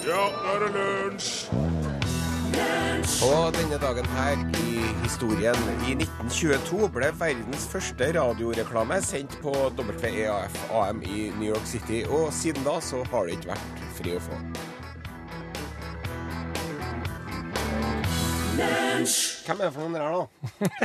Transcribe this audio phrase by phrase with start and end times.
[0.00, 1.30] Ja, nå er det lunsj!
[3.20, 10.56] På denne dagen her i historien i 1922 ble verdens første radioreklame sendt på WEAF
[10.72, 14.22] AM i New York City, og siden da så har det ikke vært fri å
[14.24, 14.40] få.
[18.56, 20.24] Hvem er det for noen der, da?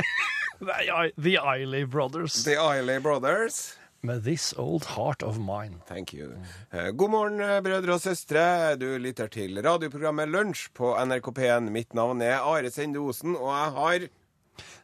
[1.16, 3.76] The, Eiley Brothers The Eiley Brothers.
[4.06, 5.80] Med This Old Heart of Mine.
[5.88, 6.32] Thank you.
[6.72, 8.76] Eh, God morgen, eh, brødre og søstre.
[8.78, 11.70] Du lytter til radioprogrammet Lunsj på NRK P1.
[11.74, 14.08] Mitt navn er Are Sende Osen, og jeg har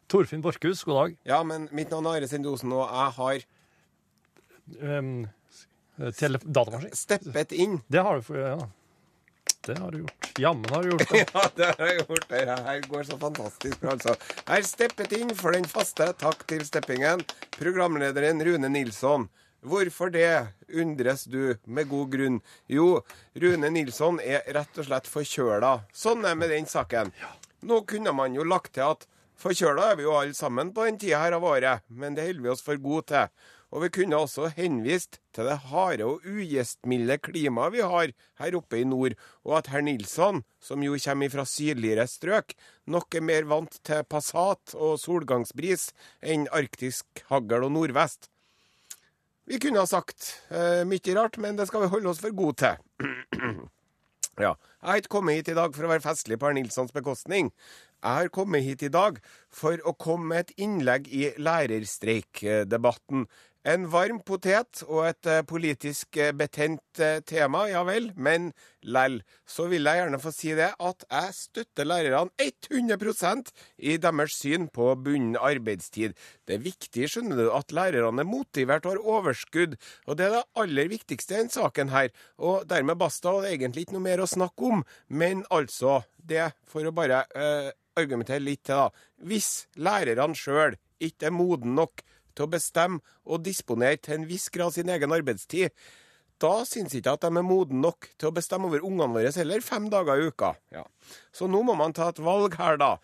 [0.09, 1.17] Torfinn Borchhus, god dag.
[1.31, 3.45] Ja, men mitt navn er Are Sende Osen, og jeg har
[4.83, 5.27] Um,
[5.99, 6.95] datamaskin.
[6.97, 7.83] steppet inn.
[7.91, 8.57] Det har du ja.
[9.67, 10.33] Det har du gjort.
[10.39, 11.27] Jammen har du gjort det.
[11.35, 12.25] Ja, det har jeg gjort.
[12.29, 14.15] Det her går så fantastisk bra, altså.
[14.41, 16.09] Jeg har steppet inn for den faste.
[16.19, 17.23] Takk til steppingen.
[17.59, 19.29] Programlederen Rune Nilsson.
[19.63, 22.41] Hvorfor det, undres du med god grunn.
[22.67, 22.89] Jo,
[23.39, 25.77] Rune Nilsson er rett og slett forkjøla.
[25.95, 27.15] Sånn er med den saken.
[27.63, 29.07] Nå kunne man jo lagt til at
[29.39, 32.43] forkjøla er vi jo alle sammen på den tida her av året, men det holder
[32.49, 33.31] vi oss for gode til.
[33.73, 38.83] Og vi kunne også henvist til det harde og ugjestmilde klimaet vi har her oppe
[38.83, 39.17] i nord,
[39.49, 42.53] og at herr Nilsson, som jo kommer fra sydligere strøk,
[42.87, 45.89] nok er mer vant til passat og solgangsbris
[46.21, 48.29] enn arktisk hagl og nordvest.
[49.49, 52.61] Vi kunne ha sagt eh, mye rart, men det skal vi holde oss for gode
[52.67, 52.77] til.
[54.41, 54.55] Ja.
[54.81, 57.51] Jeg har ikke kommet hit i dag for å være festlig på herr Nilssons bekostning.
[58.03, 59.19] Jeg har kommet hit i dag
[59.53, 63.27] for å komme med et innlegg i lærerstreikdebatten.
[63.63, 68.49] En varm potet og et eh, politisk eh, betent eh, tema, ja vel, men
[68.83, 73.53] lell, så vil jeg gjerne få si det at jeg støtter lærerne 100%
[73.87, 76.17] i deres syn på bunnen arbeidstid.
[76.43, 79.77] Det er viktig, skjønner du, at lærerne er motivert og har overskudd,
[80.11, 82.11] og det er det aller viktigste i denne saken her.
[82.43, 86.01] Og dermed basta, og det er egentlig ikke noe mer å snakke om, men altså,
[86.19, 89.07] det for å bare øh, argumentere litt til, da.
[89.23, 92.03] Hvis lærerne sjøl ikke er moden nok
[92.35, 95.73] til å bestemme og disponere til en viss grad sin egen arbeidstid,
[96.43, 99.63] da syns ikke at de er moden nok til å bestemme over ungene våre heller,
[99.63, 100.55] fem dager i uka.
[100.75, 100.83] Ja.
[101.31, 102.97] Så nå må man ta et valg her, da.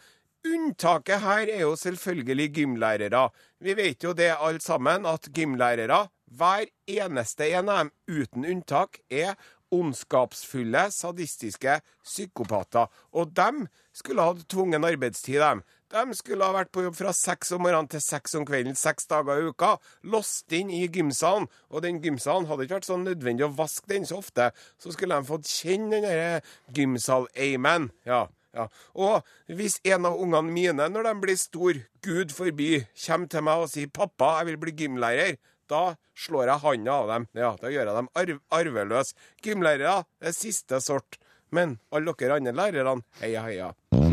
[0.49, 3.29] Unntaket her er jo selvfølgelig gymlærere.
[3.63, 9.01] Vi vet jo det alle sammen, at gymlærere, hver eneste en av dem uten unntak,
[9.11, 9.35] er
[9.75, 12.89] ondskapsfulle, sadistiske psykopater.
[13.13, 13.67] Og dem
[13.97, 15.65] skulle hatt tvungen arbeidstid, dem.
[15.89, 19.09] De skulle ha vært på jobb fra seks om morgenen til seks om kvelden, seks
[19.09, 19.71] dager i uka.
[20.05, 21.47] Låst inn i gymsalen.
[21.73, 24.51] Og den gymsalen hadde ikke vært så nødvendig å vaske den så ofte.
[24.77, 26.43] Så skulle de fått kjenne den derre
[26.77, 27.89] gymsal-amen.
[28.09, 28.27] Ja.
[28.57, 28.67] Ja.
[28.97, 33.65] Og hvis en av ungene mine, når de blir stor, gud forby, kommer til meg
[33.65, 35.39] og sier 'pappa, jeg vil bli gymlærer',
[35.69, 37.29] da slår jeg handa av dem.
[37.35, 39.15] Ja, Da gjør jeg dem arv arveløse.
[39.43, 41.19] Gymlærere er siste sort.
[41.51, 44.08] Men alle dere andre lærerne, heia, heia.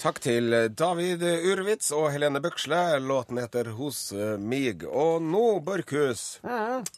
[0.00, 2.96] Takk til David Urwitz og Helene Bøksle.
[3.04, 4.86] Låten heter 'Hos mig'.
[4.88, 6.40] Og nå, Børkhus,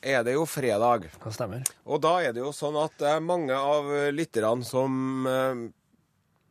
[0.00, 1.10] er det jo fredag.
[1.24, 1.64] Det stemmer.
[1.84, 5.74] Og da er det jo sånn at det er mange av lytterne som eh,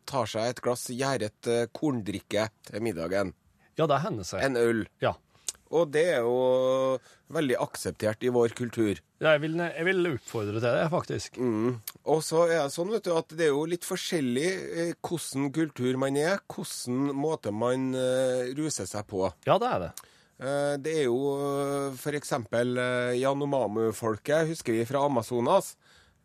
[0.03, 3.31] tar seg et glass gjæret eh, korndrikke til middagen.
[3.79, 4.43] Ja, det hender seg.
[4.43, 4.83] En øl.
[4.99, 5.15] Ja.
[5.71, 6.99] Og det er jo
[7.31, 8.99] veldig akseptert i vår kultur.
[9.21, 11.35] Jeg vil, jeg vil oppfordre til det, faktisk.
[11.37, 11.75] Mm.
[12.09, 15.51] Og så er det sånn vet du, at det er jo litt forskjellig eh, hvordan
[15.53, 19.27] kultur man er, hvordan måte man eh, ruser seg på.
[19.45, 19.91] Ja, det er det.
[20.41, 22.01] Eh, det er jo f.eks.
[22.01, 25.75] for eksempel eh, Yanomamu-folket, husker vi fra Amazonas.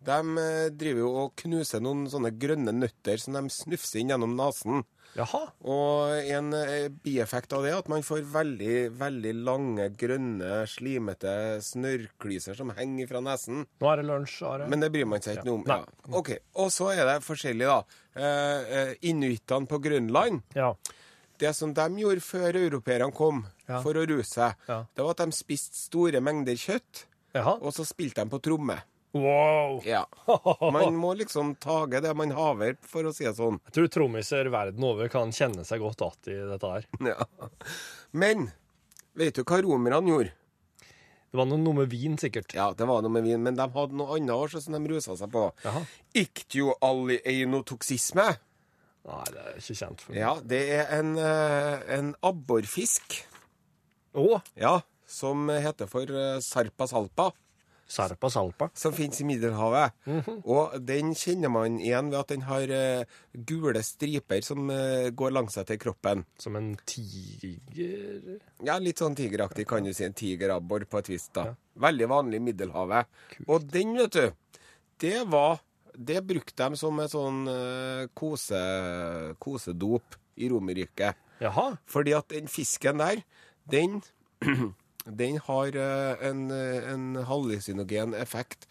[0.07, 4.39] De eh, driver jo og knuser noen sånne grønne nøtter som de snufser inn gjennom
[4.41, 4.87] nesen.
[5.16, 5.41] Jaha.
[5.65, 11.32] Og en eh, bieffekt av det er at man får veldig, veldig lange, grønne, slimete
[11.65, 13.65] snørrklyser som henger fra nesen.
[13.81, 14.69] Nå er det lunsj, Are.
[14.69, 15.66] Men det bryr man seg ikke noe om.
[15.71, 15.81] Ja.
[16.21, 17.81] Ok, Og så er det forskjellig, da.
[18.16, 20.72] Eh, eh, Inuittene på Grønland Ja.
[21.39, 23.80] Det som de gjorde før europeerne kom Ja.
[23.83, 24.84] for å ruse seg, Ja.
[24.95, 27.04] det var at de spiste store mengder kjøtt,
[27.34, 27.59] Jaha.
[27.60, 28.78] og så spilte de på tromme.
[29.22, 29.80] Wow.
[29.86, 30.04] Ja.
[30.74, 33.59] Man må liksom tage det man haver, for å si det sånn.
[33.68, 36.83] Jeg tror trommiser verden over kan kjenne seg godt att i dette her.
[37.13, 37.21] Ja.
[38.16, 38.36] Men
[39.16, 40.33] vet du hva romerne gjorde?
[41.27, 42.54] Det var noe, med vin, sikkert.
[42.57, 45.13] Ja, det var noe med vin, men de hadde noe annet også som de rusa
[45.18, 45.42] seg på.
[46.16, 48.28] Iktioallienotoksisme.
[49.07, 50.21] Nei, det er ikke kjent for meg.
[50.22, 53.21] Ja, det er en, eh, en abborfisk
[54.16, 57.30] Å, ja, som heter for eh, sarpa salpa.
[57.86, 58.68] Sarpa salpa.
[58.74, 59.92] som finnes i Middelhavet.
[60.04, 60.41] Mhm.
[60.44, 63.04] Og den kjenner man igjen ved at den har uh,
[63.47, 66.24] gule striper som uh, går langs til kroppen.
[66.38, 70.04] Som en tiger Ja, litt sånn tigeraktig kan du si.
[70.04, 71.53] En tigerabbor på et vis, da.
[71.78, 73.06] Veldig vanlig i Middelhavet.
[73.47, 74.60] Og den, vet du,
[74.98, 75.60] det var
[75.97, 78.59] Det brukte de som en sånn uh, kose,
[79.41, 81.16] kosedop i Romerriket.
[81.89, 83.22] Fordi at den fisken der,
[83.65, 84.03] den
[85.06, 88.66] Den har eh, en, eh, en hallusinogen effekt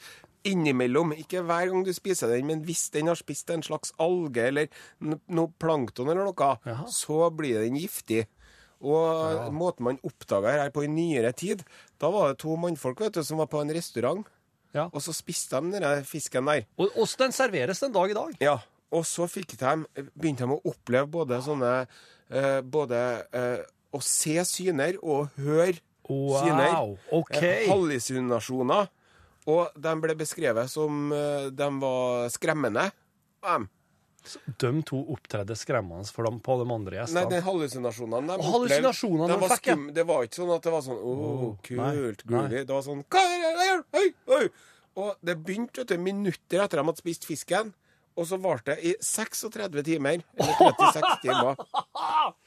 [0.45, 1.13] innimellom.
[1.17, 4.67] Ikke hver gang du spiser den, men hvis den har spist en slags alge eller
[5.01, 6.85] noe plankton eller noe, Jaha.
[6.91, 8.25] så blir den giftig.
[8.85, 11.63] Og måten man oppdaga her på i nyere tid,
[12.01, 14.27] da var det to mannfolk vet du, som var på en restaurant,
[14.75, 14.89] Ja.
[14.91, 16.65] og så spiste de den fisken der.
[16.77, 18.35] Og også den serveres den dag i dag?
[18.43, 18.57] Ja,
[18.91, 21.87] og så de, begynte de å oppleve både sånne
[22.29, 22.99] eh, Både
[23.33, 23.63] eh,
[23.95, 25.79] å se syner og høre
[26.10, 27.31] Wow, OK.
[27.36, 27.68] Okay.
[27.69, 28.90] Hallusinasjoner.
[29.50, 32.88] Og de ble beskrevet som eh, de var skremmende.
[34.25, 37.30] Så De to opptredde skremmende for dem på de andre Nei, gjestene.
[37.30, 40.98] de hallusinasjonene de oh, opplevde- de skum- Det var ikke sånn at det var sånn
[40.98, 42.25] Å, nei, kult, nei.
[42.25, 42.63] groovy.
[42.66, 43.84] Det var sånn Hva er det jeg?
[44.02, 44.07] Oi,
[44.40, 44.50] oi.
[44.98, 47.74] Og det begynte vet du, minutter etter de hadde spist fisken.
[48.16, 50.24] Og så varte det i 36 timer.
[50.40, 51.56] Eller 36 timer.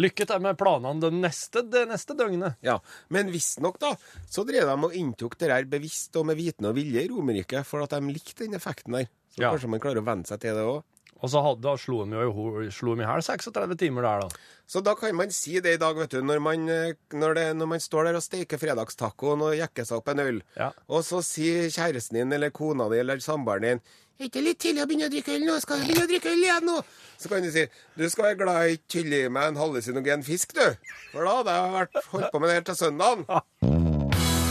[0.00, 2.56] Lykke til med planene det neste, det neste døgnet.
[2.64, 2.78] Ja,
[3.12, 3.94] Men visstnok, da,
[4.30, 7.64] så drev de og inntok det der bevisst og med viten og vilje i Romerike,
[7.68, 9.10] for at de likte den effekten der.
[9.34, 9.50] Så Ja.
[9.52, 10.82] kanskje man klarer å venne seg til det òg.
[11.22, 14.28] Og så hadde, da slo de jo i hjel 36 timer der, da.
[14.66, 17.56] Så da kan man si det i dag, vet du, når man, eh, når det,
[17.56, 20.70] når man står der og steker fredagstacoen og jekker seg opp en øl, Ja.
[20.88, 23.80] og så sier kjæresten din eller kona di eller samboeren din
[24.24, 25.58] er ikke litt tidlig å begynne å drikke øl nå?
[25.64, 26.76] Skal du begynne å drikke øl igjen nå?
[27.20, 30.66] Så kan du si du skal være glad i chili med en hallusinogen fisk, du.
[31.12, 33.26] For da hadde jeg vært holdt på med det her til søndagen.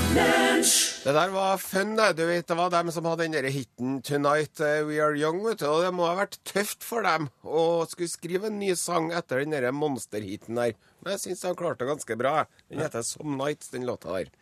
[0.10, 2.08] Det der var fun, det.
[2.18, 5.46] Du vet, det var dem som hadde den der hiten 'Tonight eh, We Are Young'.
[5.46, 8.74] vet du, og Det må ha vært tøft for dem å skulle skrive en ny
[8.76, 10.74] sang etter den der monsterhiten der.
[11.02, 12.46] Men jeg syns de klarte det ganske bra.
[12.70, 14.34] Den heter 'Some Nights', den låta der.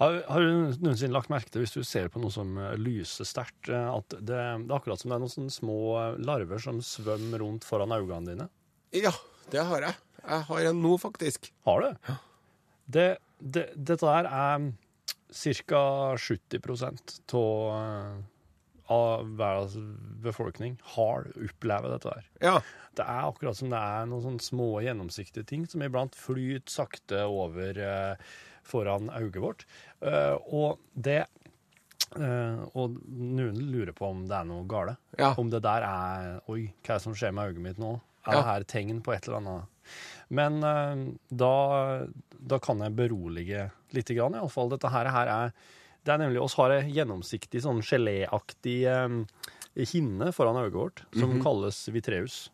[0.00, 3.28] Har, har du noensinne lagt merke til, hvis du ser på noe som eh, lyser
[3.28, 6.80] sterkt, eh, at det, det er akkurat som det er noen små eh, larver som
[6.84, 8.48] svømmer rundt foran øynene dine?
[8.96, 9.12] Ja,
[9.52, 9.98] det har jeg.
[10.24, 11.50] Jeg har en nå, faktisk.
[11.68, 12.16] Har du?
[12.88, 13.06] Det,
[13.38, 14.70] det, dette der er
[15.30, 15.84] ca.
[16.16, 18.24] 70 av,
[18.90, 19.76] av verdens
[20.24, 22.28] befolkning har opplevd dette der.
[22.40, 22.58] Ja.
[22.96, 27.26] Det er akkurat som det er noen sånne små gjennomsiktige ting som iblant flyter sakte
[27.28, 28.30] over eh,
[28.66, 29.66] foran øyet vårt.
[30.02, 31.24] Eh, og det
[32.10, 34.96] Uh, Og noen lurer på om det er noe gale.
[35.14, 35.28] Ja.
[35.38, 37.92] Om det der er Oi, hva er det som skjer med øyet mitt nå?
[38.26, 38.40] Er Ja.
[38.40, 39.92] det her tegn på et eller annet?
[40.28, 41.52] Men uh, da,
[42.34, 44.72] da kan jeg berolige litt, grann, iallfall.
[44.74, 45.52] Dette her, her er
[46.02, 49.20] Det er nemlig oss har en gjennomsiktig, sånn geléaktig um,
[49.76, 52.48] hinne foran øyet vårt, som kalles vitreus.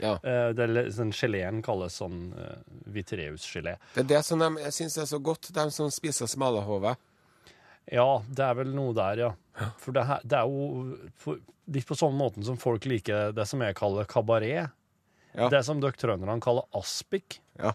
[0.00, 0.16] Ja.
[0.24, 0.66] Uh, det,
[0.96, 2.58] den geleen kalles sånn uh,
[2.90, 3.76] vitreusgelé.
[3.94, 6.96] Det er det som de, jeg syns er så godt, de som spiser smalahove.
[7.90, 9.30] Ja, det er vel noe der, ja.
[9.80, 11.40] For det, her, det er jo for,
[11.74, 14.70] litt på samme måten som folk liker det som jeg kaller kabaret.
[15.32, 15.48] Ja.
[15.50, 17.38] Det som dere trønderne kaller aspik.
[17.60, 17.74] Ja.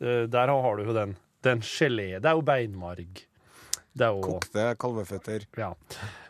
[0.00, 1.14] Eh, der har du jo den.
[1.44, 2.18] Den gelé.
[2.20, 3.22] Det er jo beinmarg.
[3.94, 5.44] Det er jo Kokte kalveføtter.
[5.60, 5.70] Ja.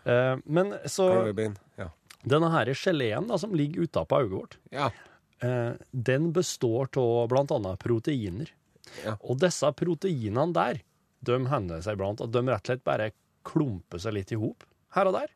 [0.05, 1.55] Uh, men så Kalvebein.
[1.81, 1.87] Ja.
[2.20, 4.91] denne her geleen da, som ligger utapå øyet vårt, ja.
[5.42, 8.50] Eh, den består av annet proteiner.
[9.05, 9.17] Ja.
[9.24, 10.81] Og disse proteinene der,
[11.24, 13.10] de hender seg iblant at de rett og slett bare
[13.44, 14.64] klumper seg litt i hop
[14.94, 15.31] her og der.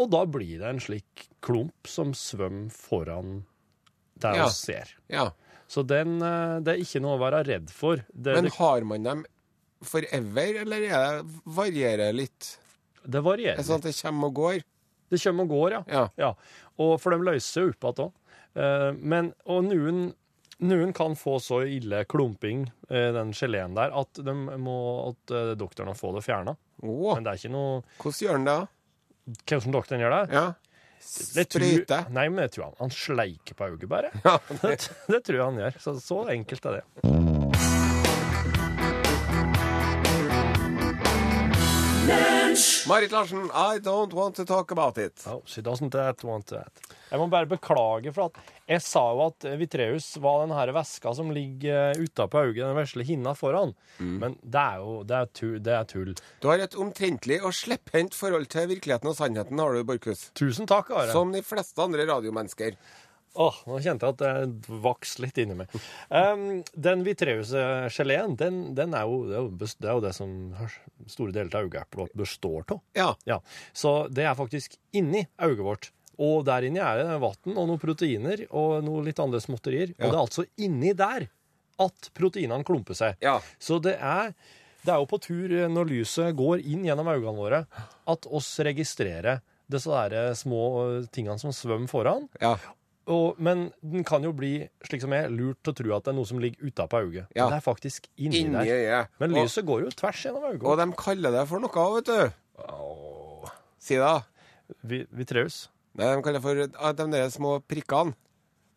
[0.00, 3.42] Og da blir det en slik klump som svømmer foran
[4.18, 4.46] der Ja.
[4.46, 4.88] vi ser.
[5.08, 5.30] ja.
[5.68, 7.96] Så den, eh, det er ikke noe å være redd for.
[8.12, 9.26] Det, Men har man dem
[9.82, 12.58] forever, eller er det varierer litt?
[13.04, 13.56] det Er varierer.
[13.56, 14.62] det sånn at det kommer og går?
[15.10, 15.82] Det kommer og går, ja.
[15.88, 16.08] Ja.
[16.18, 16.34] Ja,
[16.78, 18.12] og for de løser jo opp igjen òg.
[18.54, 20.10] Men, og noen,
[20.62, 24.76] noen kan få så ille klumping, eh, den geleen der, at, de må,
[25.10, 26.54] at eh, doktoren må få det fjerna.
[26.82, 27.14] Oh.
[27.14, 28.60] Men det er ikke noe hvordan gjør han det?
[29.46, 30.22] Hvem som doktoren gjør det?
[30.34, 30.46] Ja.
[31.02, 31.98] Sprøyte?
[32.14, 34.12] Nei, men jeg tror han, han sleiker på øyet, bare.
[34.22, 34.36] Ja.
[34.62, 34.76] Det,
[35.12, 35.82] det tror jeg han gjør.
[35.82, 36.86] Så, så enkelt er det.
[42.86, 45.24] Marit Larsen, I don't want to talk about it.
[45.26, 46.72] Oh, she doesn't that want that.
[47.08, 51.12] Jeg må bare beklage, for at jeg sa jo at Vitreus var den her veska
[51.16, 53.72] som ligger utapå øyet, den vesle hinna foran.
[54.00, 55.58] Men det er jo det er tull.
[55.64, 56.12] Det er tull.
[56.40, 60.28] Du har et omtrentlig og slepphendt forhold til virkeligheten og sannheten, har du, Borchhus.
[60.36, 61.12] Tusen takk, Are.
[61.12, 62.76] Som de fleste andre radiomennesker.
[63.34, 65.72] Åh, nå kjente jeg at det vaks litt inni meg.
[66.12, 70.12] Um, den vitreuse-geleen, den, den er, jo, det, er jo, best, det er jo det
[70.16, 70.34] som
[71.08, 72.82] store deler av øyeeplet består av.
[72.98, 73.08] Ja.
[73.28, 73.38] Ja,
[73.72, 75.90] Så det er faktisk inni øyet vårt.
[76.22, 79.94] Og der inni er det vann og noen proteiner og noe litt andre småtterier.
[79.96, 81.30] Og det er altså inni der
[81.80, 83.16] at proteinene klumper seg.
[83.24, 83.38] Ja.
[83.58, 84.34] Så det er,
[84.84, 87.62] det er jo på tur eh, når lyset går inn gjennom øynene våre,
[88.12, 89.40] at oss registrerer
[89.72, 92.28] disse der små eh, tingene som svømmer foran.
[92.44, 92.58] ja.
[93.10, 96.12] Og, men den kan jo bli, slik som jeg, lurt til å tro at det
[96.12, 97.26] er noe som ligger utapå øyet.
[97.34, 97.48] Ja.
[97.48, 98.70] Men det er faktisk inni, Inni der.
[98.78, 99.08] øyet.
[99.18, 100.62] Men Og- lyset går jo tvers gjennom øyet.
[100.62, 102.30] Og de kaller det for noe, vet du.
[103.82, 104.12] Si det.
[104.86, 105.68] Vi, Vitreus.
[105.98, 108.14] Nei, De kaller det for ah, de der små prikkene.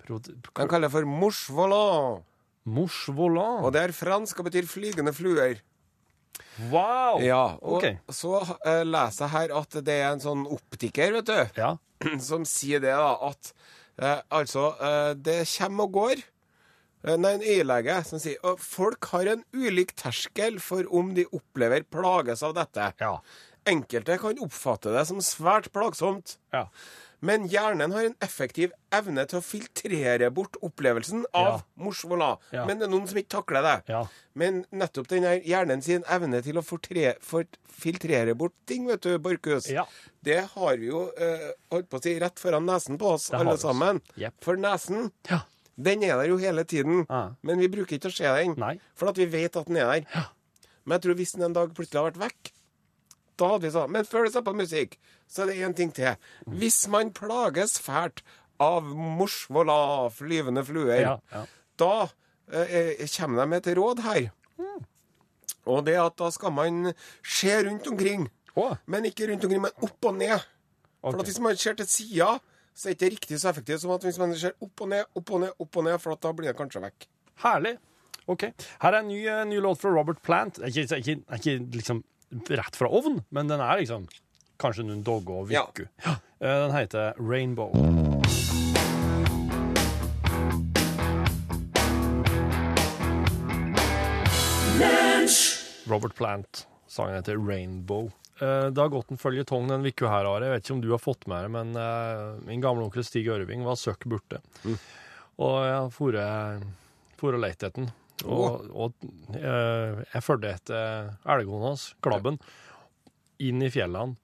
[0.06, 2.24] Prote- De kaller det for mouche volant.
[2.66, 3.64] Mouche volant.
[3.64, 5.62] Og det er fransk og betyr flygende fluer.
[6.72, 7.22] Wow!
[7.24, 7.98] Ja, og okay.
[8.12, 11.76] så uh, leser jeg her at det er en sånn optiker, vet du, Ja.
[12.20, 13.54] som sier det, da, at
[14.02, 16.24] eh, altså eh, Det kommer og går.
[17.06, 21.28] Eh, Nei, en øyelege som sier at folk har en ulik terskel for om de
[21.32, 22.92] opplever plages av dette.
[23.02, 23.18] Ja.
[23.66, 26.38] Enkelte kan oppfatte det som svært plagsomt.
[26.54, 26.68] Ja.
[27.22, 31.62] Men hjernen har en effektiv evne til å filtrere bort opplevelsen av Ja.
[31.84, 32.40] mouche volant.
[32.52, 32.66] Ja.
[32.66, 33.84] Men det er noen som ikke takler det.
[33.90, 34.06] Ja.
[34.36, 39.18] Men nettopp den hjernen sin evne til å fortre, for, filtrere bort ting, vet du,
[39.20, 39.86] Borchhus, Ja.
[40.24, 43.40] det har vi jo eh, holdt på å si rett foran nesen på oss, Det
[43.40, 44.02] alle sammen.
[44.18, 44.34] Yep.
[44.42, 45.42] For nesen, Ja.
[45.82, 47.06] den er der jo hele tiden.
[47.44, 48.80] Men vi bruker ikke å se den, Nei.
[48.96, 50.06] for at vi vet at den er der.
[50.86, 52.52] Men jeg tror hvis den en dag plutselig har vært vekk,
[53.38, 55.92] da hadde vi sagt Men før du setter på musikk, så er det én ting
[55.96, 56.16] til.
[56.48, 58.22] Hvis man plages fælt
[58.62, 61.46] av mouche volant, flyvende fluer, Ja, ja.
[61.78, 62.08] da
[62.52, 64.30] eh, kommer de med et råd her.
[65.66, 66.92] Og det at da skal man
[67.26, 68.28] se rundt omkring.
[68.56, 68.76] Oh.
[68.86, 70.38] Men ikke rundt omkring, men opp og ned.
[71.02, 72.36] For at hvis man ser til sida,
[72.76, 75.06] så er det ikke riktig så effektivt som at hvis man ser opp og ned,
[75.18, 77.08] opp og ned, opp og ned, for da blir det kanskje vekk.
[77.44, 77.76] herlig.
[78.28, 78.44] OK.
[78.82, 80.58] Her er en ny, eh, ny låt fra Robert Plant.
[80.66, 82.04] Ikke, ikke, ikke liksom
[82.50, 84.08] rett fra ovn, men den er liksom
[84.62, 85.66] kanskje noen dogge og Ja.
[86.06, 86.16] Ja.
[86.42, 87.72] Eh, Den heter Rainbow.
[95.88, 96.68] Robert Plant.
[96.88, 98.12] Sangen heter Rainbow.
[98.40, 100.44] Eh, Det har gått en føljetong den uka her, Are.
[100.46, 103.28] Jeg vet ikke om du har fått med det, men eh, min gamle onkel Stig
[103.32, 104.42] Ørving var søkk borte.
[105.38, 107.92] Og jeg for og lette etter den.
[108.26, 108.94] Og, og
[109.36, 112.38] jeg fulgte etter elghunden hans, klabben,
[113.44, 114.16] inn i fjellene.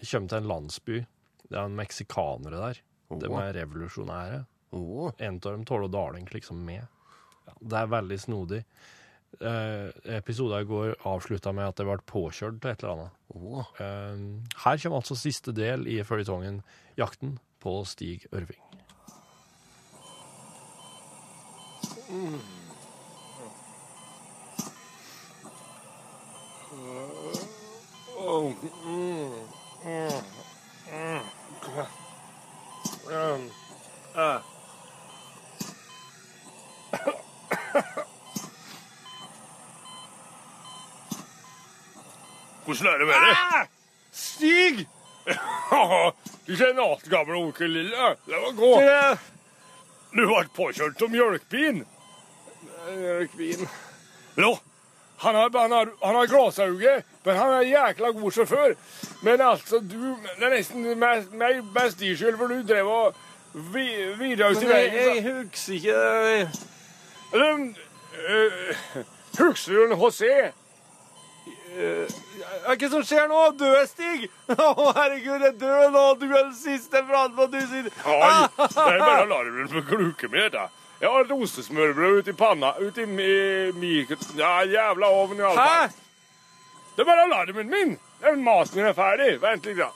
[0.00, 1.02] Kommer til en landsby.
[1.50, 2.80] Det er en meksikanere der.
[3.20, 4.44] De er revolusjonære.
[4.70, 5.10] Oh.
[5.18, 6.86] En av dem tåler daling liksom med.
[7.60, 8.62] Det er veldig snodig.
[9.40, 13.20] Eh, episoden i går avslutta med at det ble påkjørt til et eller annet.
[13.34, 13.66] Oh.
[13.82, 14.16] Eh,
[14.64, 16.62] her kommer altså siste del i føljetongen
[16.96, 18.66] 'Jakten på Stig Ørving'.
[42.64, 43.68] Hvordan er det med deg?
[44.12, 44.86] Stig!
[46.50, 48.06] Du kjenner alt, gamle onkel Lille.
[48.26, 48.70] La meg gå.
[50.10, 51.84] Du ble påkjørt av mjølkbien.
[52.90, 53.68] Mjølkbien
[55.20, 58.74] han har, han har, han har glasauge, men han er jækla god sjåfør.
[59.22, 60.98] Men altså, du Det er nesten
[61.38, 63.14] meg best din skyld, for du drev og
[63.54, 63.84] vi,
[64.18, 64.92] videre i veien.
[65.04, 66.48] så- husker ikke
[67.32, 67.74] Eller,
[68.28, 69.04] øh,
[69.38, 70.22] Husker du en HC?
[71.70, 73.40] Hva er det som skjer nå?
[73.58, 74.26] Død, Stig?
[74.50, 76.04] Å, herregud, jeg dør nå.
[76.20, 80.32] Du er den siste praten på du sier Oi, det er bare alarmen på kluken
[80.34, 80.66] min, dette.
[81.00, 83.10] Jeg har et ostesmørbrød uti i panna, uti i
[83.72, 84.04] mi-
[84.36, 85.88] Ja, jævla ovn i alle fall.
[85.88, 86.09] Hæ?
[87.00, 87.98] Det er bare alarmen min.
[88.20, 89.38] Den Maten min er ferdig.
[89.40, 89.86] Vent litt, da.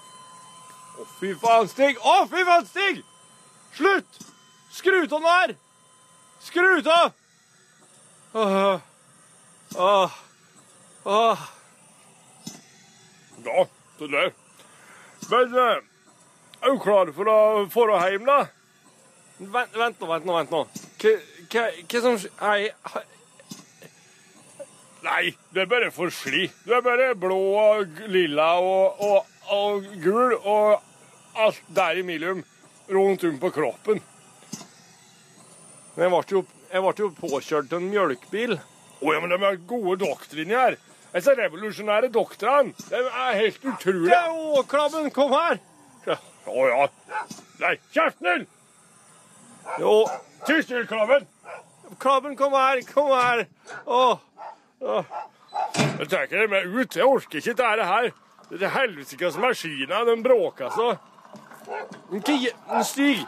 [0.97, 1.99] Å, fy faen, Stig.
[2.01, 3.03] Å, fy faen, Stig!
[3.77, 4.23] Slutt!
[4.73, 5.53] Skru av den her!
[6.47, 7.13] Skru av!
[8.33, 8.81] Åh.
[9.77, 10.17] Åh.
[11.05, 11.45] Åh.
[13.45, 13.67] Ja,
[13.99, 14.33] det der.
[15.29, 15.85] Men eh,
[16.63, 18.39] er du klar for å dra hjem, da?
[19.45, 20.65] Vent, nå, vent nå, vent nå.
[21.05, 22.73] Hva som skjer?
[25.05, 26.47] Nei, du det er bare for sli.
[26.65, 30.81] Du er bare blå og lilla og, og, og gul og
[31.37, 32.41] alt der imellom
[32.89, 34.01] rundt om på kroppen.
[35.95, 36.43] Men jeg ble jo,
[36.73, 38.57] jeg ble jo påkjørt av en mjølkbil.
[39.05, 40.81] Å ja, men de er gode doktorene her.
[41.15, 42.73] Disse revolusjonære doktorene.
[42.89, 44.21] De er helt utrolige.
[44.33, 45.61] Å, Klabben, kom her!
[46.49, 46.89] Å ja.
[47.61, 48.49] Nei, kjeften din!
[49.81, 49.99] Jo,
[50.49, 51.29] Tyst, Klabben!
[52.01, 53.45] Klabben, kom her, kom her.
[53.87, 54.19] Åh,
[54.85, 56.97] Jeg trekker med ut.
[56.97, 58.11] Jeg orker ikke dette her.
[58.51, 60.05] Det er helvetes maskiner.
[60.05, 60.95] De bråker så.
[62.85, 63.25] Stig,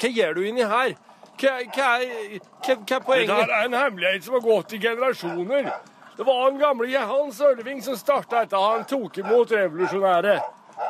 [0.00, 0.94] hva gjør du inni her?
[1.40, 3.34] Hva, hva, hva, hva er poenget?
[3.34, 5.68] her er en hemmelighet som har gått i generasjoner.
[6.16, 8.56] Det var den gamle Hans Ølving som starta dette.
[8.56, 10.38] Han tok imot revolusjonære.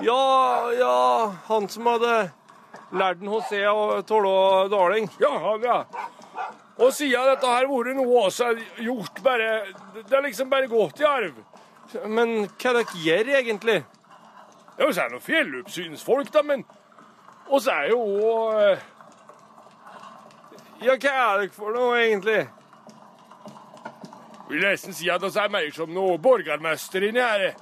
[0.04, 2.14] Ja, ja, han som hadde
[2.94, 5.08] lært en Hosea og Tålå Darling.
[5.20, 5.78] Ja, han, ja.
[6.74, 9.50] Og siden dette her vært noe vi har gjort bare
[9.94, 11.36] Det er liksom bare gått i arv.
[12.10, 13.84] Men hva dere gjør egentlig?
[14.78, 16.64] Ja, Vi er noen fjelloppsynsfolk, da, men
[17.46, 18.78] oss er jo òg
[20.82, 22.40] Ja, hva er dere for noe egentlig?
[24.48, 27.54] Vil nesten si at oss er mer som noe borgermester inni her.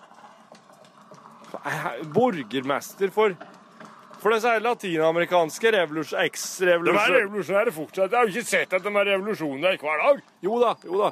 [1.63, 3.37] Eh, Borgermester for
[4.23, 8.11] For disse latinamerikanske revolus- De er revolusjonære fortsatt.
[8.11, 10.21] Jeg har jo ikke sett at de er revolusjonære hver dag.
[10.43, 11.11] Jo da, jo da.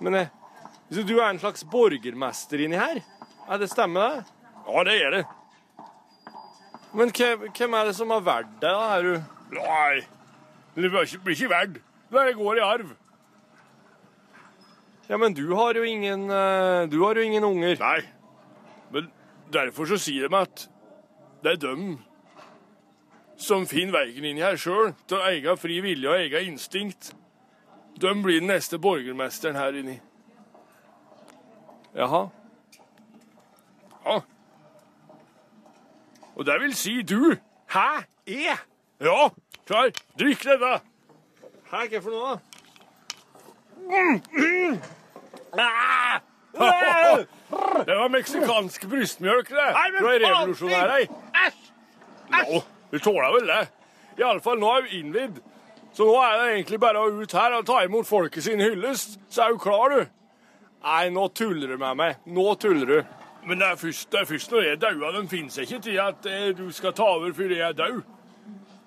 [0.00, 0.26] Men eh,
[0.90, 3.02] så du er en slags borgermester inni her?
[3.48, 4.24] Er det stemmer, det?
[4.66, 5.24] Ja, det er det.
[6.92, 8.98] Men hvem, er det som har valgt deg, da?
[8.98, 9.14] Er du
[9.54, 10.00] Nei,
[10.74, 11.78] det blir ikke, ikke verdt.
[12.10, 12.90] Det går i arv.
[15.08, 17.78] Ja, men du har jo ingen eh, Du har jo ingen unger.
[17.78, 18.00] Nei,
[18.90, 19.10] men
[19.52, 20.68] derfor så sier de at
[21.42, 21.98] det er dem
[23.40, 27.14] som finner veien inn her sjøl, til egen fri vilje og egen instinkt.
[28.00, 30.00] De blir den neste borgermesteren her inni.
[31.96, 32.26] Jaha.
[34.06, 34.18] Ja.
[36.36, 37.36] Og det vil si du.
[37.72, 37.88] Hæ?
[38.26, 38.56] Jeg?
[39.00, 39.28] Ja,
[39.66, 39.90] klar.
[40.18, 40.80] Drikk dette.
[41.70, 42.36] Hæ, hva for noe, da?
[47.86, 49.56] Det var meksikansk brystmjølk, det.
[50.00, 51.06] Fra revolusjonære.
[51.46, 51.56] Æsj!
[52.30, 53.62] Nå, du tåler vel det?
[54.20, 55.40] Iallfall nå er vi innvidd.
[55.94, 59.18] Så nå er det egentlig bare å ut her og ta imot folket sin hyllest.
[59.30, 60.04] Så er du klar, du.
[60.84, 62.22] Nei, nå tuller du med meg.
[62.30, 63.16] Nå tuller du.
[63.46, 65.12] Men det er først, det er først når jeg er daua.
[65.16, 68.00] Den finnes ikke til at eh, du skal ta over fordi jeg er død.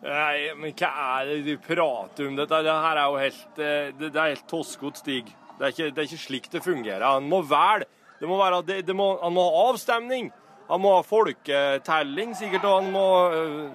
[0.04, 0.92] Nei, men hva
[1.22, 2.36] er det du prater om?
[2.38, 5.32] Dette det her er jo helt eh, Det, det er helt toskete, Stig.
[5.58, 7.06] Det er, ikke, det er ikke slik det fungerer.
[7.08, 7.88] Han må velge.
[8.20, 10.30] Det må være, det, det må, han må ha avstemning.
[10.70, 13.66] Han må ha folketelling, sikkert, og han må øh,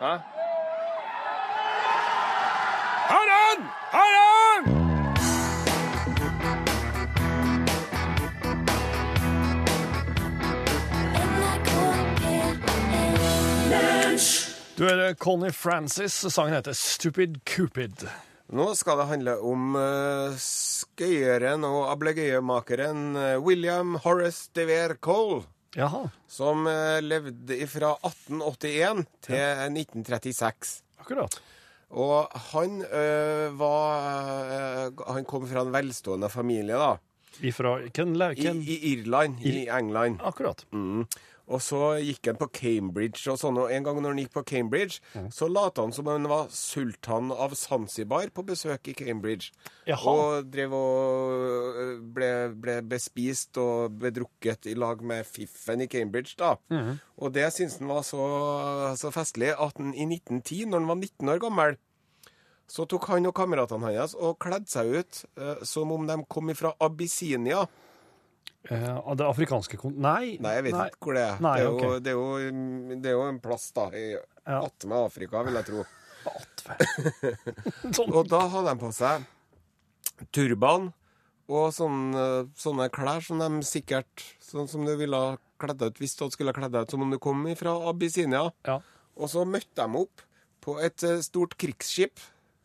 [0.00, 0.06] Hæ?
[3.10, 3.60] Her er han!
[3.92, 4.64] Her er han!
[14.78, 16.12] Du er det Connie Francis.
[16.12, 18.08] Sangen heter Stupid Cupid.
[18.50, 25.42] Nå skal det handle om uh, skøyeren og ablegøyemakeren eh, William Horace de Vere Cole,
[25.76, 26.04] Jaha.
[26.30, 29.36] som eh, levde fra 1881 til
[29.74, 30.82] 1936.
[31.02, 31.40] Akkurat.
[31.94, 36.94] Og han ø, var øh, Han kom fra en velstående familie, da.
[37.42, 37.90] Ifra le-
[38.62, 40.20] I, I Irland, i England.
[40.22, 40.64] Akkurat.
[41.44, 44.44] Og så gikk han på Cambridge og sånn, og en gang når han gikk på
[44.48, 45.00] Cambridge,
[45.34, 49.52] så lot han som han var sultan av Zanzibar på besøk i Cambridge.
[49.84, 50.14] Jaha.
[50.14, 56.32] Og drev og øh, ble, ble bespist og bedrukket i lag med fiffen i Cambridge,
[56.40, 56.54] da.
[57.20, 58.24] Og det syntes han var så,
[58.96, 61.76] så festlig at han i 1910, når han var 19 år gammel,
[62.70, 66.48] så tok han og kameratene hans og kledde seg ut eh, som om de kom
[66.56, 67.66] fra Abyssinia.
[68.70, 69.98] Eh, av det afrikanske kont...
[70.00, 70.36] Nei.
[70.40, 71.42] Nei, jeg vet ikke hvor det er.
[71.44, 71.98] Nei, det, er jo, ok.
[72.04, 74.58] det, er jo, det er jo en plass da i Ja.
[74.62, 75.84] attmed Afrika, vil jeg tro.
[77.96, 78.12] Sånn.
[78.12, 79.26] Og da hadde de på seg
[80.32, 80.92] turban
[81.52, 82.24] og sånne,
[82.56, 85.18] sånne klær som de sikkert Sånn som du ville
[85.60, 88.46] kledd ut hvis du skulle kledd ut som om du kom fra Abyssinia.
[88.64, 88.78] Ja.
[89.18, 90.24] Og så møtte de opp
[90.64, 92.20] på et eh, stort krigsskip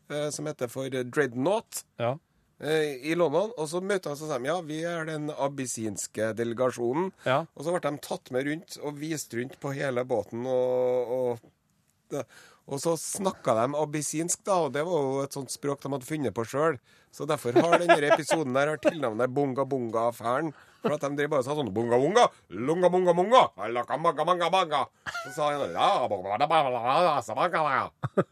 [0.08, 2.14] eh, som heter for Dreadnought ja.
[2.60, 3.52] Eh, i London.
[3.56, 7.10] Og så møtte de og sa ja, vi er den abyssinske delegasjonen.
[7.26, 7.42] Ja.
[7.56, 10.46] Og så ble de tatt med rundt og vist rundt på hele båten.
[10.46, 12.24] Og, og,
[12.70, 16.08] og så snakka de abyssinsk, da, og det var jo et sånt språk de hadde
[16.08, 16.80] funnet på sjøl.
[17.10, 20.52] Så derfor har denne episoden der har tilnavnet Bunga Bunga-affæren.
[20.80, 23.42] For at de drev bare og sa sånn Bunga Bunga, lunga bunga bunga,
[23.74, 24.84] laka manga manga manga.
[25.24, 28.24] Så sa han ja, bunga, bunga, bunga, sa bunga, bunga.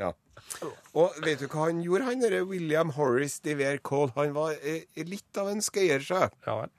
[0.00, 0.10] Ja.
[0.96, 4.12] Og vet du hva han gjorde, han derre William Horace de Vere Cole?
[4.16, 6.22] Han var eh, litt av en skøyer, sjø.
[6.46, 6.72] ja vel.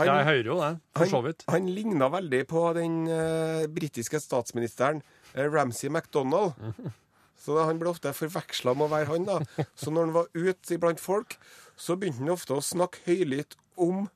[0.00, 1.44] Han- Jeg hører jo det, for så vidt.
[1.48, 5.02] han, han ligna veldig på den uh, britiske statsministeren
[5.34, 6.54] eh, Ramsay MacDonald.
[7.42, 9.24] Så da, han ble ofte forveksla med å være han.
[9.28, 9.64] da.
[9.76, 11.36] Så når han var ute iblant folk,
[11.76, 14.06] så begynte han ofte å snakke høylytt om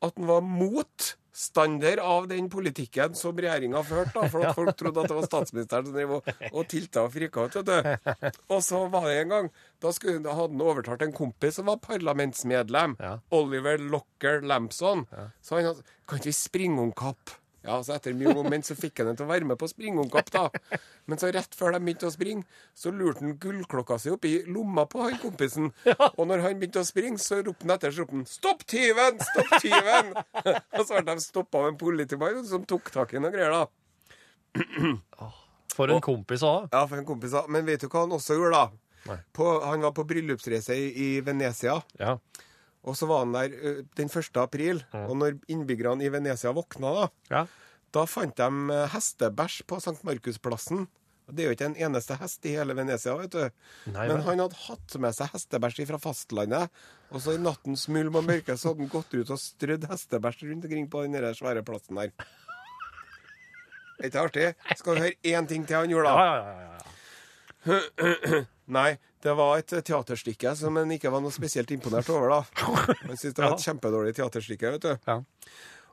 [0.00, 4.76] at han var mot motstander av den politikken som regjeringa førte, da, for at folk
[4.76, 7.54] trodde at det var statsministeren som drev og, og tilta og frika ut.
[7.54, 8.30] vet du.
[8.50, 11.66] Og så var det en gang Da, skulle, da hadde han overtalt en kompis som
[11.70, 13.18] var parlamentsmedlem, Ja.
[13.30, 15.06] Oliver Locker Lampson.
[15.40, 17.30] Så han hadde Kan ikke vi springe om kapp?
[17.66, 20.30] Ja, så Etter mye moment så fikk han den til å være med på springomkapp,
[20.30, 20.78] da.
[21.10, 24.86] Men så rett før de begynte å springe, så lurte han gullklokka si oppi lomma
[24.90, 25.72] på han kompisen.
[26.14, 29.18] Og når han begynte å springe, så ropte han etter, så ropte han 'Stopp tyven!
[29.32, 30.14] Stopp tyven!'
[30.78, 33.66] og så ble de stoppa av en politimann som tok tak i noe greier, da.
[35.78, 36.72] For en kompis òg.
[36.72, 37.46] Ja, for en kompis òg.
[37.54, 39.18] Men vet du hva han også gjorde, da?
[39.32, 41.76] På, han var på bryllupsreise i, i Venezia.
[42.00, 42.16] Ja.
[42.88, 44.30] Og så var han der den 1.
[44.40, 44.82] april.
[45.04, 47.42] Og når innbyggerne i Venezia våkna, da, ja.
[47.94, 50.00] da fant de hestebæsj på St.
[50.08, 50.86] Markusplassen.
[51.28, 53.42] Det er jo ikke en eneste hest i hele Venezia, vet du.
[53.92, 56.72] Nei, Men han hadde hatt med seg hestebæsj fra fastlandet.
[57.12, 60.46] Og så i nattens mulm og mørke så hadde han gått ut og strødd hestebæsj
[60.48, 62.14] rundt omkring på den svære plassen der.
[63.98, 64.46] Er ikke artig?
[64.78, 66.24] Skal vi høre én ting til han gjorde, da?
[66.24, 66.97] Ja, ja, ja, ja.
[68.78, 68.90] Nei,
[69.24, 72.66] det var et teaterstykke som han ikke var noe spesielt imponert over, da.
[73.04, 74.92] Han syntes det var et kjempedårlig teaterstykke, vet du.
[75.08, 75.20] Ja.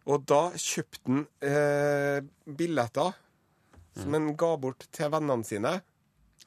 [0.06, 3.16] Og da kjøpte han eh, billetter
[3.96, 5.78] som han ga bort til vennene sine.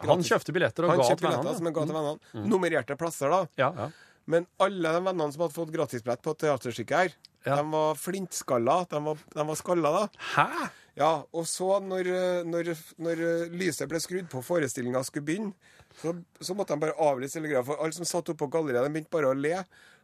[0.05, 1.55] Han kjøpte billetter og Han ga til billetter vennene.
[1.55, 1.59] Mm.
[1.59, 2.45] som han ga til vennene.
[2.53, 3.41] Nummererte plasser, da.
[3.59, 3.89] Ja, ja.
[4.29, 7.15] Men alle de vennene som hadde fått gratisbillett på teaterstykket her,
[7.49, 8.83] de var flintskalla.
[8.91, 10.27] De var, de var skalla, da.
[10.35, 10.69] Hæ?
[10.99, 12.09] Ja, og så når,
[12.49, 13.21] når, når
[13.55, 17.65] lyset ble skrudd på forestillinga skulle begynne, så, så måtte de bare avlyse hele greia.
[17.67, 19.61] For alle som satt oppe på galleriet, de begynte bare å le.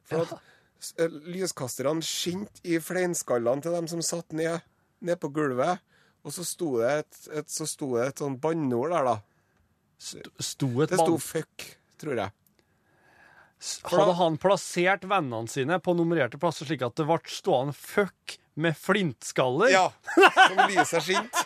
[0.07, 4.62] For at eh, lyskasterne skinte i fleinskallene til dem som satt ned,
[5.04, 5.83] ned på gulvet.
[6.24, 9.18] Og så sto det et, et, så sto det et sånn banneord der, da.
[10.42, 11.18] Sto et Det sto.
[11.18, 11.68] 'fuck',
[12.00, 12.35] tror jeg.
[13.88, 18.77] Hadde han plassert vennene sine på nummererte plasser slik at det ble stående fuck med
[18.79, 19.73] flintskaller?
[19.75, 19.93] Ja.
[20.14, 21.45] Som lyser skint.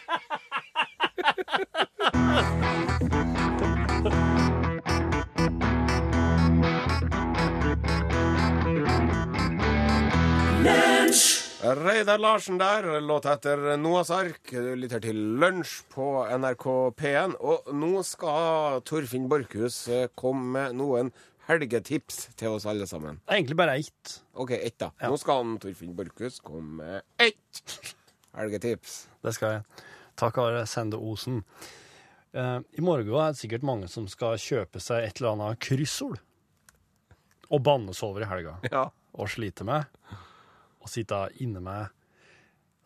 [11.69, 14.51] Reidar Larsen der, låt etter Noahs ark.
[14.51, 16.07] Du lytter til Lunsj på
[16.39, 16.67] NRK
[16.97, 17.35] P1.
[17.45, 21.11] Og nå skal Torfinn Borchhus eh, komme med noen
[21.49, 23.21] helgetips til oss alle sammen.
[23.25, 24.15] Det er egentlig bare ett.
[24.35, 24.91] OK, ett, da.
[25.09, 27.95] Nå skal han Torfinn Borchhus komme med ett
[28.37, 29.01] helgetips.
[29.25, 29.85] Det skal jeg.
[30.19, 31.43] Takk, Are Sende Osen.
[32.37, 36.21] Uh, I morgen er det sikkert mange som skal kjøpe seg et eller annet kryssord.
[37.49, 38.59] Og bannes over i helga.
[38.69, 38.89] Ja.
[39.17, 39.89] Og slite med.
[40.83, 41.95] Og sitte inne med.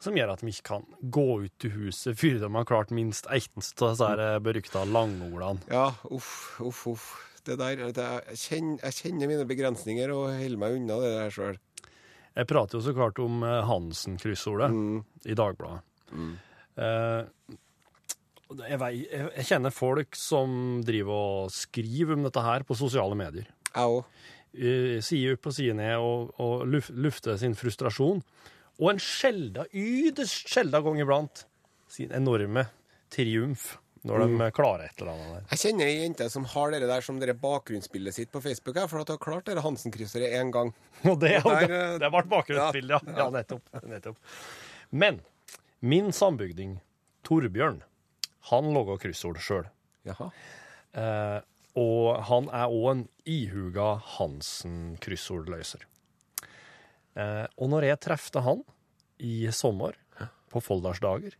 [0.02, 3.26] Som gjør at de ikke kan gå ut til huset før de har klart minst
[3.30, 5.62] ett av disse berykta langordene.
[5.70, 7.10] Ja, uff, uff, uff.
[7.42, 11.34] Det der, det, jeg, kjenner, jeg kjenner mine begrensninger og holder meg unna det der
[11.34, 11.58] sjøl.
[12.32, 14.70] Jeg prater jo så klart om eh, Hansen-kryssordet
[15.28, 15.82] i Dagbladet.
[16.80, 17.56] Eh,
[18.62, 20.54] jeg, vei, jeg, jeg kjenner folk som
[20.86, 23.50] driver og skriver om dette her på sosiale medier.
[23.72, 24.22] Jeg òg.
[24.52, 28.20] Sier opp og sier ned og, og lufter sin frustrasjon.
[28.80, 31.46] Og en sjelda, ytterst sjelda gang iblant
[31.92, 32.66] sin enorme
[33.12, 33.74] triumf
[34.08, 35.44] når de klarer et eller annet der.
[35.52, 38.88] Jeg kjenner ei jente som har det der som dere bakgrunnsbildet sitt på Facebook, her,
[38.90, 40.72] for at hun har klart det Hansen-krysseret én gang.
[41.10, 43.20] Og det, Og der, det, det ble bakgrunnsbildet, ja.
[43.20, 43.28] ja.
[43.36, 44.34] nettopp, nettopp.
[44.90, 45.22] Men
[45.80, 46.80] min sambygding,
[47.26, 47.80] Torbjørn,
[48.50, 49.70] han laga kryssord sjøl.
[50.10, 51.38] Eh,
[51.78, 55.86] og han er òg en ihuga Hansen-kryssordløser.
[57.14, 58.66] Eh, og når jeg trefte han
[59.22, 59.94] i sommer,
[60.52, 61.32] på Folldalsdager,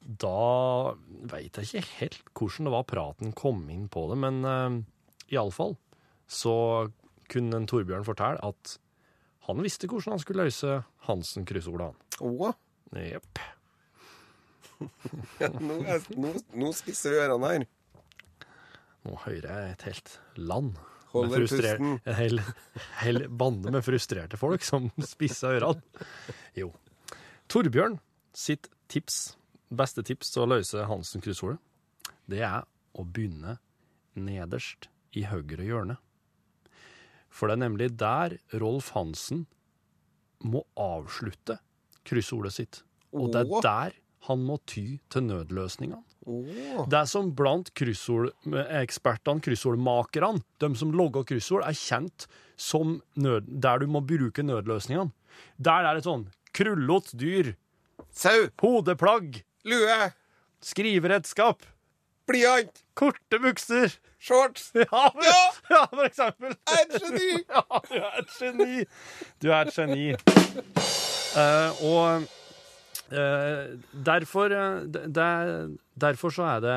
[0.00, 0.94] da
[1.28, 4.78] veit jeg ikke helt hvordan det var praten kom inn på det, men uh,
[5.34, 5.74] iallfall
[6.28, 6.54] så
[7.28, 8.76] kunne en Torbjørn fortelle at
[9.48, 11.96] han visste hvordan han skulle løse Hansen-kryssordene.
[12.24, 12.54] Åh?
[13.00, 13.40] Jepp.
[15.68, 17.64] nå, er- nå, nå spisser vi ørene her.
[19.08, 20.76] Nå hører jeg et helt land.
[21.14, 21.94] Holder pusten.
[22.04, 22.40] En hel,
[23.00, 26.04] hel bande med frustrerte folk som spisser ørene.
[26.58, 26.70] Jo.
[27.48, 27.96] Torbjørn
[28.36, 29.34] sitt tips,
[29.70, 31.58] beste tips til å løse Hansen-kryssordet,
[32.28, 32.64] det er
[32.98, 33.58] å begynne
[34.18, 35.98] nederst i høyre hjørne.
[37.28, 39.46] For det er nemlig der Rolf Hansen
[40.44, 41.58] må avslutte
[42.08, 42.82] kryssordet sitt.
[43.12, 43.96] Og det er der
[44.28, 46.02] han må ty til nødløsningene.
[46.28, 46.84] Oh.
[46.90, 52.26] Det som blant kryssordekspertene, kryssordmakerne, de som logger kryssord, er kjent
[52.58, 55.14] som nød, der du må bruke nødløsningene.
[55.56, 56.26] Der er det sånn
[56.56, 57.54] krullete dyr,
[58.14, 59.98] Sau, hodeplagg, lue,
[60.64, 61.62] skriveredskap,
[62.28, 63.94] blyant, korte bukser.
[64.20, 64.72] shorts.
[64.74, 65.44] Ja, for, Ja!
[65.70, 66.56] ja, for eksempel.
[66.74, 67.44] Et geni!
[67.54, 68.80] Ja, du er et geni.
[69.40, 70.08] Du er et geni.
[71.38, 72.24] Uh, og
[73.12, 76.76] uh, derfor, eh, det- derfor så er det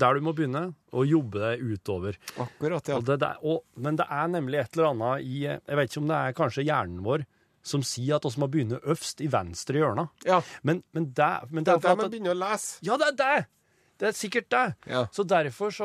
[0.00, 2.18] der du må begynne, å jobbe deg utover.
[2.42, 2.96] Akkurat, ja.
[2.98, 6.02] Og det, det, og, men det er nemlig et eller annet i Jeg vet ikke
[6.02, 7.24] om det er kanskje hjernen vår
[7.62, 10.08] som sier at vi må begynne øverst i venstre hjørne.
[10.24, 10.40] ja.
[10.62, 12.78] Men, men det, men Det det er er der man begynner å lese.
[12.82, 13.46] Ja, det er det!
[14.00, 14.64] Det er sikkert det.
[14.88, 15.02] Ja.
[15.12, 15.84] Så derfor så,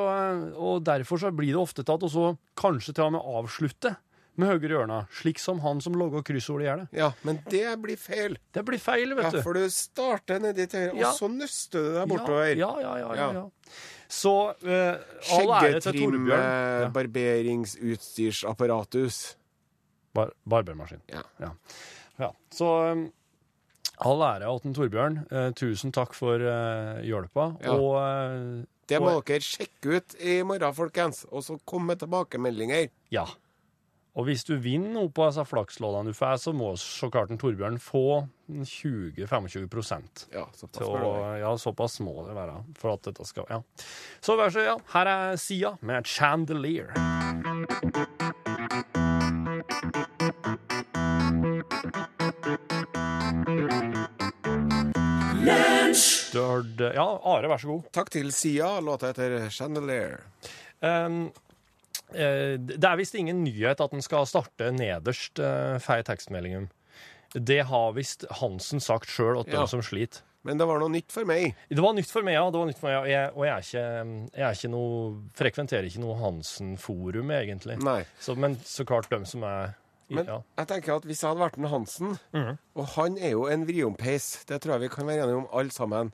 [0.55, 3.95] og derfor så blir det ofte tatt og så kanskje til og med avslutte
[4.39, 6.87] med høyre hjørne, slik som han som logger kryssordet gjør det.
[6.99, 8.37] Ja, men det blir feil.
[8.55, 9.37] Det blir feil, vet du.
[9.39, 11.07] Ja, for du starter nedi til høyre, Ja.
[11.11, 12.51] og så nøster du deg bortover.
[12.55, 13.13] Ja, ja, ja.
[13.15, 13.31] ja, Ja.
[13.33, 13.49] ja.
[14.07, 14.31] Så
[14.63, 14.95] eh,
[15.35, 16.23] all ære til Torbjørn.
[16.23, 16.89] Skjeggetrim, Ja.
[16.95, 19.35] barberingsutstyrsapparatus.
[20.15, 21.01] Bar barbermaskin.
[21.11, 21.21] Ja.
[21.43, 21.51] Ja.
[22.23, 22.31] ja.
[22.55, 23.05] Så um,
[24.05, 25.21] all ære til Torbjørn.
[25.31, 27.49] Uh, tusen takk for uh, hjelpa.
[27.63, 27.75] Ja.
[27.75, 31.25] Og uh, Det må Og- dere sjekke ut i morgen, folkens.
[31.31, 32.87] Og så komme med tilbakemeldinger.
[33.11, 33.25] ja.
[34.15, 37.37] Og hvis du vinner noe på disse flaksloddene du får, så må så klart en
[37.41, 43.43] Torbjørn få 20-25% Ja, såpass å, ja, såpass må det være for at dette skal
[43.51, 43.59] Ja.
[44.23, 46.95] Så vær så ja, her er Sia med Chandelier.
[56.35, 57.85] Du hørte Ja, Are, vær så god.
[57.95, 58.73] Takk til Sia.
[58.83, 60.17] Låta heter Chandelier.
[60.83, 61.29] Um,
[62.11, 66.67] uh, det er visst ingen nyhet at en skal starte nederst uh, for tekstmeldingen.
[67.35, 69.61] Det har visst Hansen sagt sjøl at Ja.
[69.63, 70.21] de som sliter.
[70.45, 71.55] Men det var noe nytt for meg.
[71.73, 72.43] Det var nytt for meg, ja.
[72.53, 73.15] Det var nytt for meg, ja.
[73.15, 74.99] jeg, og jeg er ikke, jeg er ikke noe,
[75.39, 77.79] frekventerer ikke noe Hansen-forum, egentlig.
[78.21, 79.73] Så, men så klart dem som er
[80.07, 80.37] i- Men ja.
[80.61, 82.57] jeg tenker at hvis jeg hadde vært en Hansen, Mhm.
[82.75, 85.71] og han er jo en vriompeis, det tror jeg vi kan være enige om alle
[85.73, 86.13] sammen,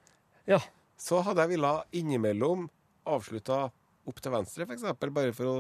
[0.52, 0.60] ja.
[1.00, 2.68] så hadde jeg villa innimellom
[3.10, 3.64] avslutta
[4.08, 5.56] opp til venstre, f.eks., bare for å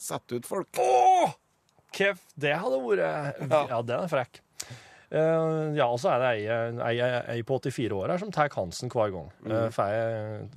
[0.00, 0.80] sette ut folk.
[0.82, 1.34] Åh!
[1.94, 3.60] Kev, det hadde vært Ja.
[3.70, 4.40] Ja, den er frekk.
[5.14, 8.32] Eh, ja, og så er det ei, ei, ei, ei på 84 år her som
[8.34, 9.28] tar Hansen hver gang.
[9.46, 9.68] Uh,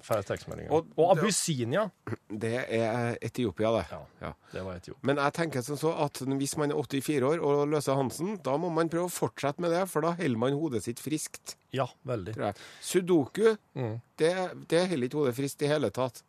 [0.01, 0.71] Får tekstmeldinger.
[0.71, 0.73] Mm.
[0.73, 1.83] Og Og, Abyssinia.
[2.43, 3.83] Det er Etiopia, det.
[3.91, 4.31] Ja, Ja.
[4.51, 4.99] det var Etiopia.
[5.05, 8.57] Men jeg tenker som så at hvis man er 84 år og løser Hansen, da
[8.57, 11.55] må man prøve å fortsette med det, for da holder man hodet sitt friskt.
[11.71, 12.35] Ja, veldig.
[12.81, 14.01] Sudoku, Mm.
[14.17, 14.33] det,
[14.69, 16.23] det holder ikke hodet friskt i hele tatt.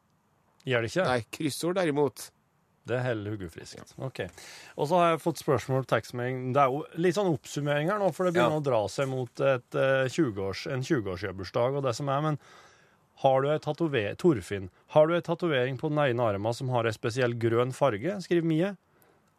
[0.68, 1.04] Gjør det ikke?
[1.08, 2.30] Nei, kryssord derimot.
[2.88, 3.92] Det holder hodet friskt.
[4.02, 4.22] Ok.
[4.76, 6.40] Og så har jeg fått spørsmål om tekstmelding.
[6.56, 8.62] Det er jo litt sånn oppsummering her nå, for det begynner Ja.
[8.62, 12.38] å dra seg mot et, uh, 20-års, en 20-årsjubileumsdag og det som er, men
[13.22, 16.86] har du ei tatovering Torfinn, har du ei tatovering på den ene armen som har
[16.86, 18.20] ei spesiell grønn farge?
[18.22, 18.76] skriver Mie.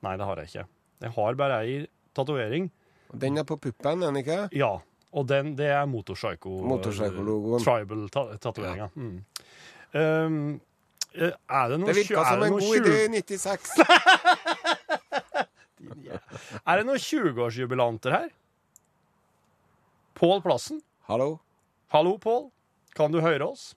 [0.03, 0.67] Nei, det har jeg ikke.
[1.01, 2.69] Jeg har bare ei tatovering.
[3.15, 4.49] Den er på puppen, er den ikke?
[4.53, 4.73] Ja.
[5.11, 6.59] Og den, det er Motorpsycho.
[6.69, 7.63] Motorpsycho-logoen.
[7.63, 8.89] Tribal-tatoveringa.
[8.95, 9.23] Mm.
[9.93, 10.59] Um, eh,
[11.27, 13.73] er det noe Det virka som en god idé i 96.
[16.69, 18.29] Er det noen 20-årsjubilanter her?
[20.19, 20.81] Pål Plassen?
[21.07, 21.37] Hallo?
[21.93, 22.49] Hallo, Pål.
[22.97, 23.71] Kan du høre oss?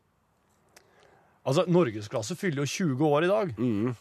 [1.46, 3.52] Altså, Norgesklasse fyller jo 20 år i dag.
[3.58, 3.94] Mm,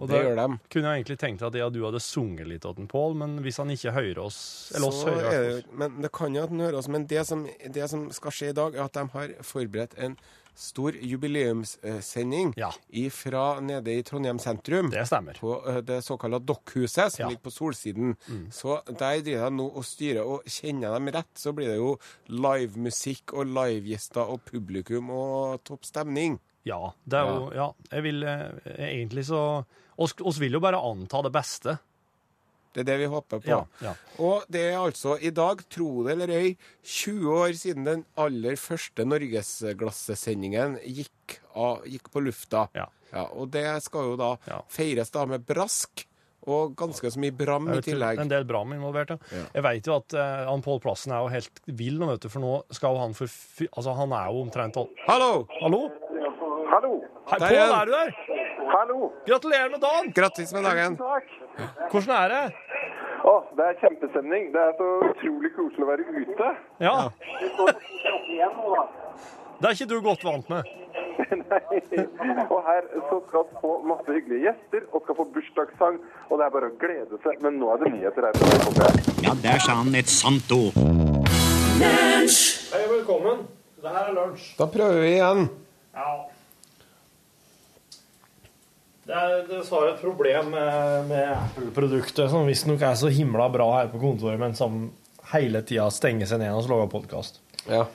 [0.00, 0.58] Og det gjør de.
[0.72, 3.70] kunne jeg egentlig tenkt at ja, du hadde sunget litt til Pål, men hvis han
[3.74, 4.38] ikke hører oss
[4.74, 5.64] Eller oss hører er oss.
[5.64, 6.88] det, men det kan jo at han hører oss.
[6.88, 10.18] Men det som, det som skal skje i dag, er at de har forberedt en
[10.60, 12.70] stor jubileumssending Ja.
[13.10, 14.90] fra nede i Trondheim sentrum.
[14.92, 15.38] Det stemmer.
[15.40, 17.28] På eh, det såkalte Dokkhuset, som Ja.
[17.28, 18.16] ligger på Solsiden.
[18.52, 21.96] Så der driver de nå og styrer, og kjenner dem rett, så blir det jo
[22.28, 26.38] livemusikk og livegjester og publikum og topp stemning.
[26.64, 26.92] Ja.
[27.08, 29.64] Det er jo Ja, jeg vil eh, egentlig så
[29.98, 31.78] oss, oss vil jo bare anta det beste.
[32.72, 33.50] Det er det vi håper på.
[33.50, 33.64] Ja.
[33.82, 33.92] ja.
[34.22, 36.52] Og det er altså i dag, tro det eller ei,
[36.86, 42.68] 20 år siden den aller første Norgesglassesendingen gikk, av- gikk på lufta.
[42.78, 42.86] Ja.
[43.34, 44.60] og det skal jo da Ja.
[44.70, 46.04] feires da med brask
[46.46, 48.18] og ganske så mye bram i tillegg.
[48.22, 49.18] En del Bram involvert, ja.
[49.52, 52.28] Jeg vet jo at uh, han Pål Plassen er jo helt vill nå, vet du,
[52.32, 53.66] for nå skal jo han for fy...
[53.76, 54.88] Altså, han er jo omtrent all...
[55.06, 55.46] Hallo!
[55.60, 55.82] Hallo?
[56.70, 56.94] Hallo!
[57.28, 58.14] Hei, Der Pål, er du der?
[58.70, 59.10] Hallo!
[59.26, 60.12] Gratulerer med dagen!
[60.16, 60.96] Grattis med dagen.
[60.96, 61.28] Takk!
[61.90, 62.42] Hvordan er det?
[63.30, 64.46] Å, det er kjempestemning.
[64.54, 66.50] Det er så utrolig koselig å være ute.
[66.80, 66.94] Ja.
[69.60, 70.70] Det er ikke du godt vant med.
[71.50, 71.60] Nei.
[72.48, 76.00] Og her så skal vi få masse hyggelige gjester og skal få bursdagssang.
[76.30, 77.38] Og det er bare å glede seg.
[77.44, 78.38] Men nå er det nyheter her.
[78.40, 79.22] på NRK P1.
[79.26, 80.80] Ja, der sa han et sant ord.
[81.80, 83.44] Hei, velkommen.
[83.80, 84.50] Det her er lunsj.
[84.58, 85.46] Da prøver vi igjen.
[85.96, 86.10] Ja.
[89.08, 93.88] Det er dessverre et problem med, med Apple-produktet, som visstnok er så himla bra her
[93.92, 94.90] på kontoret, men som
[95.32, 97.40] hele tida stenger seg ned og lager podkast.
[97.64, 97.86] Ja.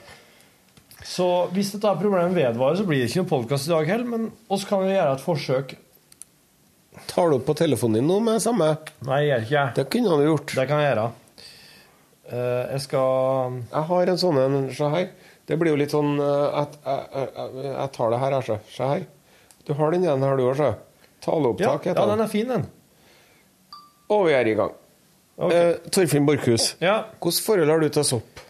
[1.06, 4.24] Så hvis dette problemet vedvarer, så blir det ikke noen podkast i dag heller, men
[4.50, 5.76] oss kan vi gjøre et forsøk.
[7.06, 8.72] Tar du opp på telefonen din nå med samme?
[9.06, 9.74] Nei, jeg gjør ikke jeg.
[9.76, 10.56] Det kunne du gjort.
[10.58, 11.06] Det kan jeg gjøre.
[12.26, 15.06] Eh, jeg skal Jeg har en sånn en, se her.
[15.46, 18.60] Det blir jo litt sånn at jeg, jeg, jeg, jeg tar det her, jeg.
[18.74, 19.06] Se her.
[19.68, 20.72] Du har den igjen her, du òg, se.
[21.26, 22.24] Ja, Taleopptak heter den den.
[22.24, 22.66] er fin, den.
[24.14, 24.72] Og vi er i gang.
[25.36, 25.56] Okay.
[25.72, 27.02] Eh, Torfinn Borchhus, Ja.
[27.20, 28.40] hvilket forhold har du til sopp?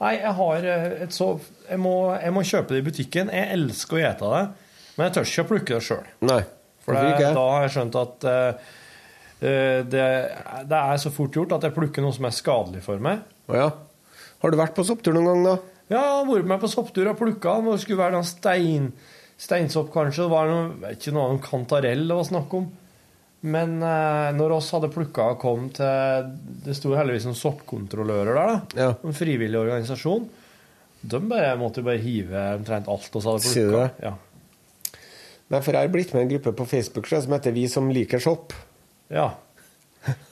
[0.00, 1.32] Nei, jeg har eh, et så
[1.68, 3.32] jeg må, jeg må kjøpe det i butikken.
[3.34, 4.42] Jeg elsker å ete det,
[4.96, 6.44] men jeg tør ikke å plukke det sjøl.
[6.84, 8.68] For det, da har jeg skjønt at eh,
[9.40, 10.04] det,
[10.70, 13.20] det er så fort gjort at jeg plukker noe som er skadelig for meg.
[13.48, 13.68] Oh, ja.
[14.42, 15.56] Har du vært på sopptur noen gang, da?
[15.88, 17.56] Ja, jeg har vært med på sopptur og plukka.
[17.66, 18.90] Det skulle være noen stein,
[19.38, 20.26] steinsopp, kanskje.
[20.26, 22.68] Det var noe, ikke noe om kantarell det var snakk om.
[23.48, 26.30] Men eh, når oss hadde plukka og kom til
[26.66, 28.80] Det sto heldigvis noen soppkontrollører der, da.
[28.80, 28.88] Ja.
[29.06, 30.26] En frivillig organisasjon.
[30.98, 33.90] De bare, måtte jo bare hive omtrent alt oss hadde Sier du det?
[34.02, 34.16] Ja.
[35.48, 38.22] Nei, for jeg har blitt med en gruppe på Facebook som heter Vi som liker
[38.22, 38.56] sopp.
[39.12, 39.30] ja.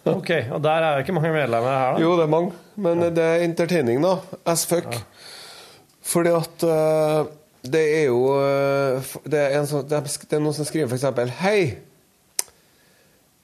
[0.06, 0.30] OK.
[0.54, 2.02] Og der er det ikke mange medlemmer her, da?
[2.02, 4.12] Jo, det er mange, men det er entertaining, da.
[4.48, 4.86] As fuck.
[6.06, 7.32] Fordi at eh,
[7.72, 11.60] det er jo eh, det, er en sånn, det, er, noen som skriver eksempel Hei!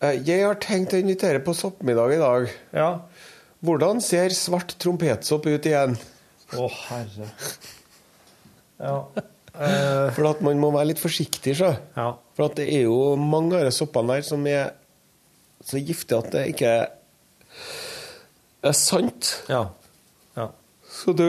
[0.03, 2.49] eh, jeg har tenkt å invitere på soppmiddag i dag.
[2.77, 2.91] Ja.
[3.63, 5.99] Hvordan ser svart trompetsopp ut igjen?
[6.59, 7.29] Å, herre.
[8.83, 8.97] Ja.
[9.53, 11.75] Eh, For at man må være litt forsiktig, så.
[11.93, 12.07] ja.
[12.33, 14.71] For at det er jo mange av de soppene der som er
[15.61, 16.71] så giftige at det ikke
[18.65, 19.35] er sant.
[19.53, 19.67] Ja.
[20.39, 20.47] ja.
[20.89, 21.27] Så du,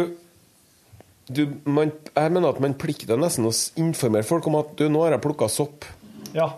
[1.32, 5.04] du man, Jeg mener at man plikter nesten å informere folk om at du, nå
[5.06, 5.86] har jeg plukka sopp,
[6.34, 6.50] Ja.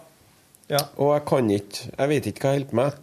[0.70, 0.80] ja.
[0.98, 3.02] og jeg kan ikke Jeg vet ikke hva jeg holder på med.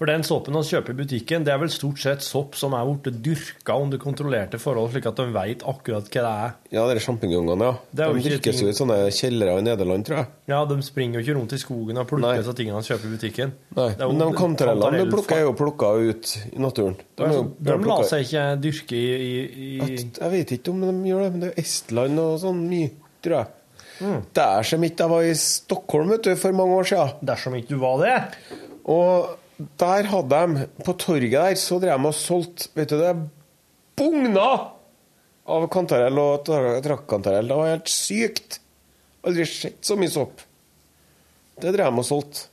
[0.00, 2.86] For den soppen vi kjøper i butikken, det er vel stort sett sopp som er
[2.88, 6.54] blitt dyrka under kontrollerte forhold, slik at de vet akkurat hva det er.
[6.72, 7.74] Ja, de sjampinjongene, ja.
[7.92, 10.30] Det er De dyrkes jo i sånne kjellere i Nederland, tror jeg.
[10.48, 13.12] Ja, de springer jo ikke rundt i skogen og plukker disse tingene de kjøper i
[13.18, 13.52] butikken.
[13.76, 16.96] Nei, Det er jo Men de kantarellene du plukker, er jo plukka ut i naturen.
[17.20, 19.34] De er jo De lar seg ikke dyrke i, i,
[19.66, 22.64] i Jeg, Jeg vet ikke om de gjør det, men det er Estland og sånn
[22.70, 23.52] mye, tror jeg.
[24.00, 24.24] Mm.
[24.40, 27.14] Dersom ikke jeg var i Stockholm vet du, for mange år siden.
[27.34, 28.16] Dersom ikke du var det.
[28.88, 29.36] Og
[29.80, 33.14] der hadde de På torget der så drev de og solgte Vet du, det
[34.00, 34.46] bugna
[35.50, 37.48] av kantarell og tra- trakkantarell.
[37.50, 38.60] Det var helt sykt.
[39.26, 40.40] Aldri sett så mye sopp.
[41.60, 42.46] Det drev de og solgte.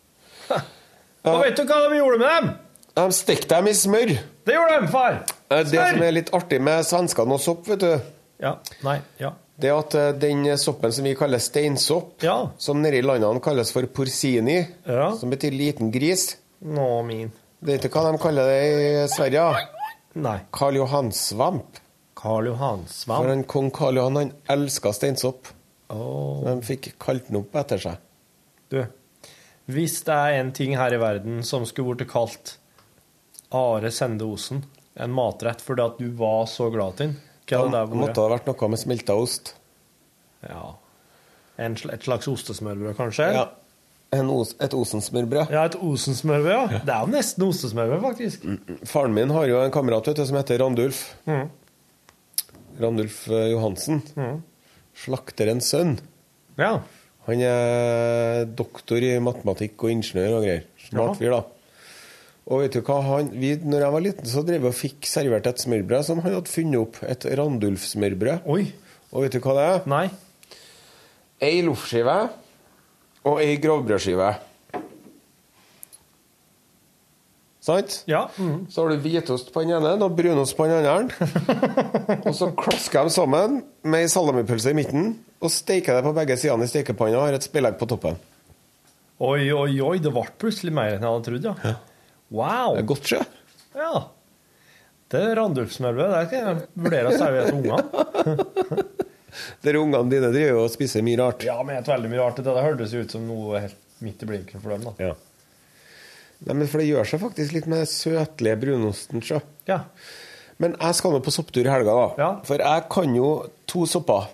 [1.28, 2.50] Og vet du hva de gjorde med dem?
[2.98, 4.14] De stekte dem i smør.
[4.48, 5.20] Det gjorde de, far!
[5.28, 5.68] Smør.
[5.70, 7.92] Det som er litt artig med svenskene og sopp, vet du,
[8.42, 8.56] Ja.
[8.86, 8.98] Nei.
[9.22, 9.32] Ja.
[9.58, 12.50] det at eh, den soppen som vi kaller steinsopp, Ja.
[12.62, 15.12] som nede i landene kalles for porsini, Ja.
[15.16, 17.32] som betyr liten gris Nå, min.
[17.60, 19.44] Det er ikke hva de kaller det i Sverige?
[20.18, 20.38] Nei.
[20.54, 21.82] Karl Johan-svamp.
[22.18, 23.30] Karl Johan For Svamp.
[23.30, 25.48] en kong Karl Johan han elska steinsopp.
[25.94, 26.42] Oh.
[26.44, 28.00] De fikk kalt den opp etter seg.
[28.74, 28.82] Du,
[29.72, 32.58] hvis det er en ting her i verden som skulle blitt kalt
[33.56, 34.64] Are Sende Osen,
[34.98, 37.16] en matrett fordi at du var så glad til den,
[37.48, 38.16] hva hadde det måtte vært?
[38.18, 39.54] det ha vært noe med smelta ost.
[40.44, 40.66] Ja.
[41.58, 43.30] En, et slags ostesmørbrød, kanskje?
[43.38, 43.46] Ja.
[44.16, 45.50] En os, et Osensmørbrød.
[45.52, 46.82] Ja, et Osensmørbrød, ja.
[46.88, 48.46] Det er jo nesten osensmørbrød, faktisk.
[48.88, 51.02] Faren min har jo en kamerat vet du, som heter Randulf.
[51.28, 51.50] Mm.
[52.80, 54.00] Randulf Johansen.
[54.16, 54.40] Mm.
[54.98, 55.98] Slakterens sønn.
[56.58, 56.78] Ja.
[57.28, 60.64] Han er doktor i matematikk og ingeniør og greier.
[60.88, 61.44] Smart fyr, da.
[62.48, 65.08] Og vet du hva han, vi, når jeg var liten, så drev vi og fikk
[65.10, 67.04] servert et smørbrød som han hadde funnet opp.
[67.04, 68.48] Et Randulf-smørbrød.
[68.48, 69.82] Og vet du hva det er?
[69.92, 70.06] Nei.
[71.44, 72.22] Ei loffskive
[73.28, 74.30] og ei grovbrødskive.
[77.68, 78.04] Sant?
[78.08, 78.30] Ja.
[78.40, 78.66] Mm.
[78.72, 81.28] Så har du hvitost på den ene og brunost på den andre.
[82.28, 85.10] og så klasker de sammen med ei salamipølse i midten
[85.44, 88.16] og steiker det på begge sidene i stekepanna og har et spillegg på toppen.
[89.18, 89.98] Oi, oi, oi.
[90.00, 91.74] Det ble plutselig mer enn jeg hadde trodd, ja.
[92.32, 92.78] Wow.
[92.78, 93.20] Det er godt, sjø.
[93.78, 93.92] Ja.
[95.12, 96.14] Det er Randulf-smørbrød.
[96.14, 99.04] Det kan jeg vurdere å servere til ungene.
[99.64, 101.44] Dere ungene dine driver og spiser mye rart.
[101.48, 102.42] Ja, men helt veldig mye rart.
[102.44, 104.94] Det hørtes jo ut som noe helt midt i blinken for dem, da.
[105.10, 105.14] Ja.
[106.46, 109.22] Nei, men For det gjør seg faktisk litt med søtlige brunosten.
[109.26, 109.40] sjø.
[109.68, 109.80] Ja.
[110.62, 112.08] Men jeg skal nå på sopptur i helga, da.
[112.22, 112.30] Ja.
[112.48, 113.32] For jeg kan jo
[113.70, 114.30] to sopper.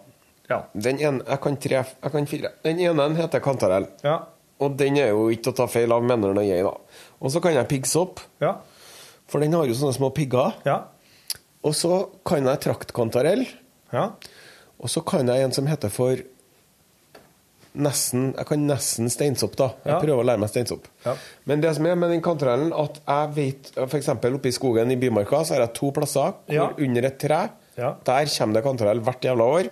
[0.49, 0.61] Ja.
[0.75, 2.51] Den ene, Jeg kan tre, jeg kan fire.
[2.63, 3.87] Den ene heter kantarell.
[4.03, 4.19] Ja.
[4.59, 6.75] Og den er jo ikke å ta feil av, mener nå jeg, da.
[7.23, 8.57] Og så kan jeg piggsopp, Ja.
[9.27, 10.53] for den har jo sånne små pigger.
[10.65, 10.83] Ja.
[11.63, 13.47] Og så kan jeg traktkantarell.
[13.93, 14.11] Ja.
[14.83, 16.19] Og så kan jeg en som heter for
[17.73, 19.69] nesten Jeg kan nesten steinsopp, da.
[19.83, 19.99] Jeg Ja.
[19.99, 20.83] prøver å lære meg steinsopp.
[21.05, 21.15] Ja.
[21.45, 24.09] Men det som er med den kantarellen, at jeg vet F.eks.
[24.09, 26.69] oppe i skogen i Bymarka så har jeg to plasser hvor Ja.
[26.77, 27.49] under et tre.
[27.75, 29.69] Der kommer det kantarell hvert jævla år.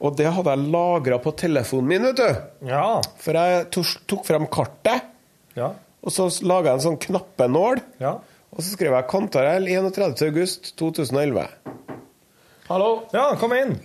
[0.00, 2.66] Og det hadde jeg lagra på telefonen min, vet du.
[2.66, 3.02] Ja.
[3.18, 5.02] For jeg tok, frem kartet,
[5.54, 5.68] Ja.
[6.02, 7.82] og så laga jeg en sånn knappenål.
[8.00, 8.12] Ja.
[8.54, 10.22] Og så skrev jeg 'Kantarell 31.
[10.22, 11.48] august 2011'.
[12.68, 13.02] Hallo?
[13.12, 13.78] Ja, kom inn.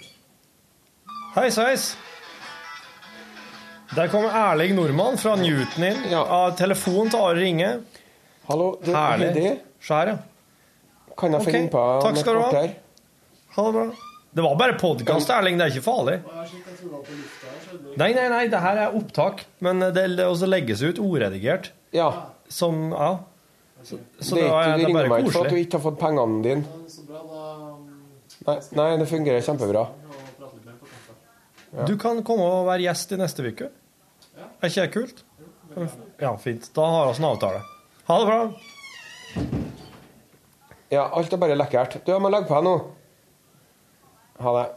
[1.38, 1.92] Hei sveis.
[3.96, 6.00] Der kommer Erling Nordmann fra Newton inn.
[6.10, 6.24] Ja.
[6.58, 7.68] Telefon til Are Ringe.
[8.48, 9.28] Hallo, du, Herlig.
[9.36, 9.52] Heidi?
[9.78, 11.12] Se her, ja.
[11.14, 12.64] Kan jeg få Ok, innpå takk skal du ha.
[13.58, 13.84] Ha det bra.
[14.40, 15.62] Det var bare podkast, Erling.
[15.62, 16.18] Det er ikke farlig.
[18.02, 19.46] Nei, nei, nei, det her er opptak.
[19.62, 22.10] Men det, det også legges ut oredigert Ja.
[22.50, 23.12] Som Ja.
[23.84, 25.78] Så, så det, det, er det du er ringer meg ikke for at du ikke
[25.78, 26.66] har fått pengene dine.
[28.48, 29.86] Nei, nei, det fungerer kjempebra.
[31.88, 33.70] Du kan komme og være gjest i neste uke.
[34.38, 35.24] Er ikke det kult?
[36.22, 36.70] Ja, fint.
[36.74, 37.62] Da har vi en avtale.
[38.08, 38.40] Ha det bra.
[40.90, 42.00] Ja, alt er bare lekkert.
[42.06, 42.76] Du, jeg må legge på deg nå.
[44.46, 44.68] Ha det.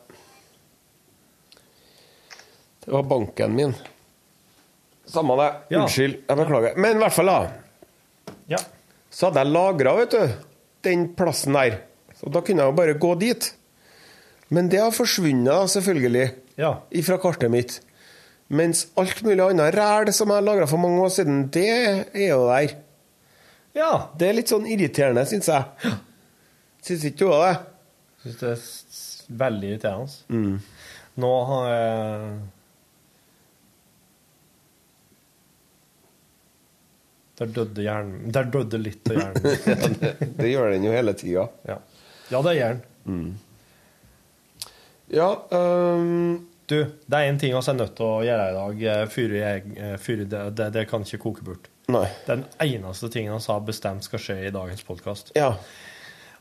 [2.85, 3.75] Det var banken min.
[5.07, 5.49] Samme det.
[5.71, 5.85] Ja.
[5.85, 6.19] Unnskyld.
[6.27, 6.77] Jeg beklager.
[6.81, 8.35] Men i hvert fall, da.
[8.51, 8.61] Ja.
[9.11, 10.35] Så hadde jeg lagra, vet du,
[10.87, 11.81] den plassen der.
[12.19, 13.53] Så da kunne jeg jo bare gå dit.
[14.51, 16.27] Men det har forsvunnet, selvfølgelig,
[16.61, 16.75] Ja.
[16.93, 17.79] ifra kartet mitt.
[18.51, 22.45] Mens alt mulig annet ræl som jeg lagra for mange år siden, det er jo
[22.51, 22.75] der.
[23.79, 23.91] ja.
[24.19, 25.95] Det er litt sånn irriterende, syns jeg.
[26.85, 27.59] Syns ikke du òg det?
[28.25, 28.65] Syns det er
[29.45, 30.57] veldig irriterende.
[31.21, 32.41] Nå har jeg
[37.41, 39.95] Der døde hjernen Der døde litt av hjernen.
[40.43, 41.47] Det gjør den jo hele tida.
[41.69, 41.79] Ja,
[42.35, 43.31] ja det er hjernen.
[45.11, 48.81] Ja, øhm, Du, det er én ting vi er nødt til å gjøre i dag
[48.81, 51.71] Fyre, før jeg eh, før det, det, det kan ikke koke bort.
[51.91, 52.07] Nei.
[52.29, 55.33] Den eneste tingen vi har bestemt skal skje i dagens podkast.
[55.35, 55.57] Ja.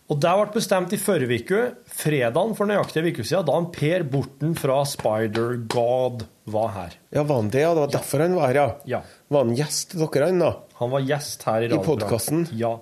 [0.10, 1.58] Og det ble bestemt i forrige uke,
[1.94, 6.96] fredagen for nøyaktig en uke siden, da han Per Borten fra Spider-God var her.
[7.14, 7.62] ja, var han det?
[7.62, 8.68] Ja, det var derfor han var her, ja.
[8.90, 9.02] Ja.
[9.30, 10.52] Var han gjest til dere, han, da?
[10.82, 12.46] Han var gjest her i I podkasten?
[12.46, 12.58] podcasten?
[12.58, 12.74] Ja.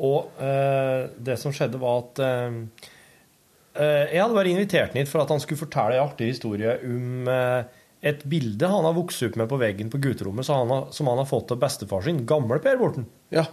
[0.00, 2.91] Og eh, det som skjedde, var at eh, eh,
[3.76, 7.80] Jeg hadde vært invitert hit for at han skulle fortelle en artig historie om eh,
[8.02, 11.08] et bilde han har vokst opp med på veggen på gutterommet, så han har, som
[11.08, 13.06] han har fått av bestefar sin, gamle Per Borten.
[13.32, 13.46] Ja.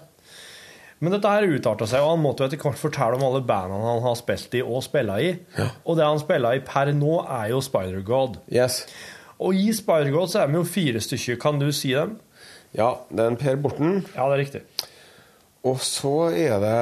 [0.99, 3.85] Men dette her utarta seg, og han måtte jo etter hvert fortelle om alle bandene
[3.87, 5.29] han har spilt i og spilla i.
[5.85, 8.41] Og det han spiller i per nå, er jo Spider-God.
[8.51, 8.81] Yes.
[9.39, 11.39] Og i Spider-God så er vi jo fire stykker.
[11.39, 12.17] Kan du si dem?
[12.75, 14.01] Ja, det er en Per Borten.
[14.17, 14.63] Ja, det er riktig.
[15.69, 16.75] Og så er det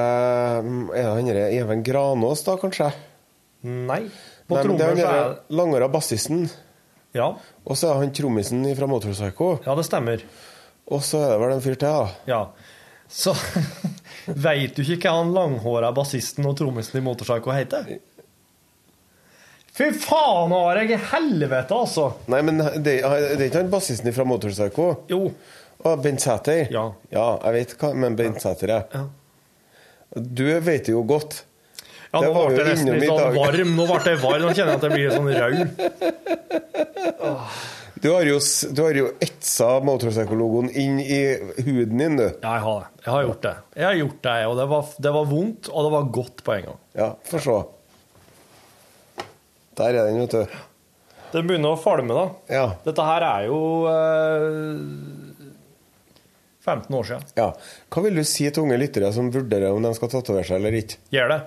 [0.98, 2.90] Er det Even Granås, da, kanskje?
[3.66, 4.04] Nei.
[4.46, 6.46] På Nei, men det er så er Langåra bassisten.
[7.16, 7.32] Ja.
[7.64, 9.50] Og så er han trommisen fra Motorpsycho.
[9.66, 10.22] Ja, det stemmer.
[10.88, 12.10] Og så er det vel en fyr til, da.
[12.28, 12.42] Ja.
[13.08, 13.32] Så
[14.46, 17.98] veit du ikke hva han langhåra bassisten og trommisen i Motorpsycho heter?
[19.78, 20.82] Fy faen, Are!
[21.12, 22.08] Helvete, altså!
[22.32, 24.88] Nei, men det, det er ikke han bassisten fra Motorpsycho?
[25.10, 25.22] Jo.
[25.86, 26.66] Og Bent Sæter?
[26.74, 26.88] Ja.
[27.14, 28.88] ja, jeg vet hva men Bent Sæter er.
[28.94, 29.04] Ja.
[30.18, 31.44] Du vet jo godt.
[32.08, 33.74] Ja, nå ble jeg nesten litt sånn varm.
[33.76, 34.42] Nå ble jeg varm.
[34.46, 35.58] Nå kjenner jeg at jeg blir sånn raud.
[37.98, 38.36] Du har jo,
[38.70, 41.18] du har jo etsa Motorpsycho-logoen inn i
[41.66, 42.26] huden din, du.
[42.28, 42.84] Ja, jeg har.
[43.02, 43.54] Jeg har gjort det.
[43.74, 46.54] Jeg har gjort det, og det var, det var vondt, og det var godt på
[46.54, 46.78] en gang.
[47.00, 47.56] Ja, få se.
[49.82, 50.56] Der er den, vet du.
[51.34, 52.26] Den begynner å falme, da.
[52.54, 52.64] Ja.
[52.86, 53.58] Dette her er jo
[53.90, 54.78] eh,
[56.64, 57.26] 15 år siden.
[57.36, 57.50] ja.
[57.90, 60.78] Hva vil du si til unge lyttere som vurderer om de skal tatovere seg eller
[60.84, 61.02] ikke?
[61.18, 61.40] Gjør det.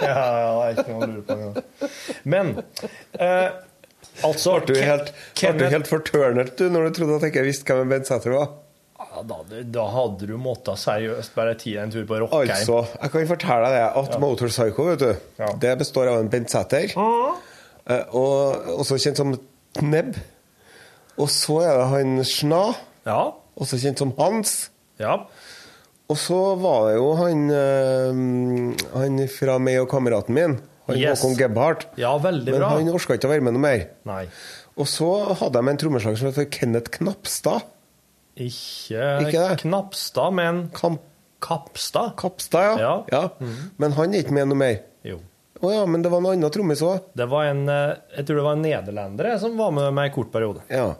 [0.00, 1.54] Ja, ja, det er ikke noe å lure på engang.
[2.34, 2.50] Men
[3.20, 3.48] eh,
[4.26, 7.46] altså Ble du helt, du Kenneth- helt fortørnet du, når du trodde at jeg ikke
[7.48, 8.52] visste hvem Bent Sæther var?
[9.04, 9.38] Ja, da,
[9.74, 12.50] da hadde du måttet seriøst bare tatt en tur på Rockheim.
[12.54, 15.10] Altså, jeg kan fortelle deg at Motor Psycho, vet du,
[15.42, 15.50] Ja.
[15.66, 17.42] det består av en Bent Sæther, mm.
[18.16, 19.34] og også kjent som
[19.82, 20.14] Nebb.
[21.18, 22.62] Og så er det han Sna,
[23.06, 23.20] Ja.
[23.60, 24.54] også kjent som Hans.
[24.98, 25.16] Ja.
[26.14, 30.56] Og så var det jo han, eh, han fra meg og kameraten min,
[30.86, 31.18] han Yes.
[31.18, 31.86] Håkon Gebhardt.
[31.98, 32.68] ja, veldig Men bra.
[32.76, 33.86] han orka ikke å være med noe mer.
[34.06, 34.24] Nei.
[34.78, 35.08] Og så
[35.40, 37.64] hadde de en trommeslager som het Kenneth Knapstad.
[38.36, 39.44] Ikke, Ikke?
[39.62, 41.00] Knapstad, men Kamp
[41.44, 42.14] Kapstad.
[42.16, 42.94] Kapstad, ja.
[43.12, 43.28] Ja.
[43.38, 43.70] Mhm.
[43.78, 44.78] Men han er ikke med noe mer.
[45.04, 45.18] Jo.
[45.60, 47.02] Å ja, men det var en annen trommis òg.
[47.14, 50.14] Det var en eh, Jeg tror det var en nederlender som var med meg i
[50.14, 50.62] kort periode.
[50.72, 50.94] Ja.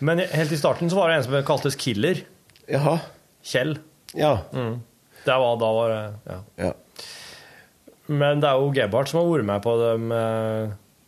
[0.00, 2.24] Men helt i starten så var det en som kaltes Killer.
[2.68, 2.98] Jaha.
[3.44, 3.76] Kjell.
[4.16, 4.32] Ja.
[5.26, 6.02] Det var, da var det
[6.32, 6.40] ja.
[6.66, 6.72] ja.
[8.06, 10.04] Men det er jo Gebhardt som har vært med på dem,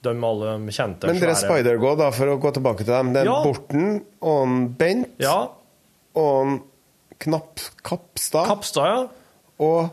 [0.02, 1.06] de alle de kjente.
[1.10, 3.12] Men dere Spider-Go, da, for å gå tilbake til dem.
[3.14, 3.36] Det er Ja.
[3.46, 5.36] Borten og en Bent Ja.
[6.18, 6.58] og en
[7.22, 9.06] Knapp Kapstad Kapstad, ja.
[9.58, 9.90] og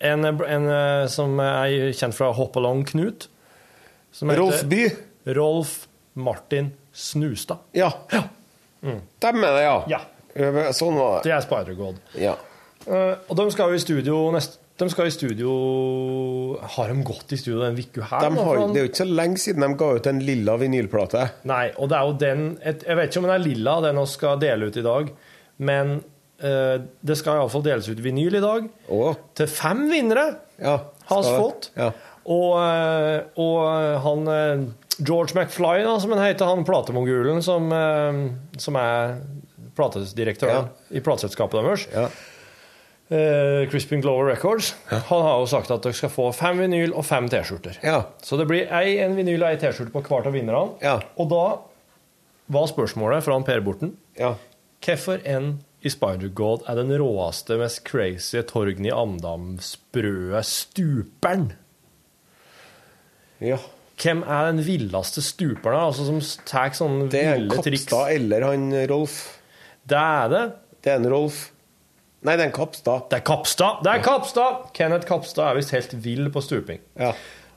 [0.00, 3.28] En, en eh, som er kjent fra Hoppalong Knut.
[4.12, 4.82] Som heter Rolf By.
[5.36, 5.70] Rolf
[6.14, 7.58] Martin Snustad.
[7.72, 7.88] Ja.
[8.84, 9.78] Dem er det, ja.
[9.88, 10.00] Ja.
[10.76, 11.26] Sånn var det.
[11.28, 11.98] Det er Spider-God.
[12.20, 12.36] Ja.
[12.86, 15.52] Eh, og de skal jo i studio neste De skal i studio
[16.76, 18.26] Har de gått i studio denne uka her?
[18.28, 21.22] De har, det er jo ikke så lenge siden de ga ut en lilla vinylplate.
[21.50, 24.06] Nei, og det er jo den Jeg vet ikke om den er lilla, den vi
[24.12, 25.10] skal dele ut i dag,
[25.66, 25.94] men
[26.38, 26.76] eh,
[27.10, 28.68] det skal iallfall deles ut vinyl i dag.
[28.92, 29.00] Å,
[29.40, 30.28] Til fem vinnere
[30.60, 30.76] ja.
[31.10, 31.70] har vi fått.
[31.80, 31.90] Ja.
[32.26, 33.58] Og, eh, og
[34.04, 34.66] han eh,
[35.00, 37.66] George McFly, da, som han heter, han platemongulen som,
[38.60, 39.18] som er
[39.76, 42.08] platedirektøren i plateselskapet deres, Ja.
[43.06, 47.04] Uh, Crispin Glover Records, han har jo sagt at dere skal få fem vinyl og
[47.06, 47.76] fem T-skjorter.
[47.86, 48.00] Ja.
[48.18, 50.72] Så det blir ei en vinyl og ei T-skjorte på hvert av vinnerne.
[50.82, 50.96] Ja.
[51.14, 51.44] Og da
[52.50, 54.32] var spørsmålet fra Per Borten ja.
[54.82, 61.52] Hvorfor en i Spider-God er den råeste, mest crazy Torgny Amdam-sprøe stuperen?
[63.38, 63.58] ja.
[63.96, 67.86] Hvem er den villeste stuperen, altså som tar sånne Det er ville triks?
[67.86, 69.35] Kapstad eller han Rolf.
[69.86, 70.44] Det er det.
[70.82, 71.40] Det er en Rolf.
[72.26, 73.06] Nei, det er en Kapstad.
[73.10, 73.82] Det er Kapstad!
[73.86, 74.62] Det er Kapstad!
[74.74, 76.80] Kenneth Kapstad er visst helt vill på stuping.
[76.98, 77.12] Ja.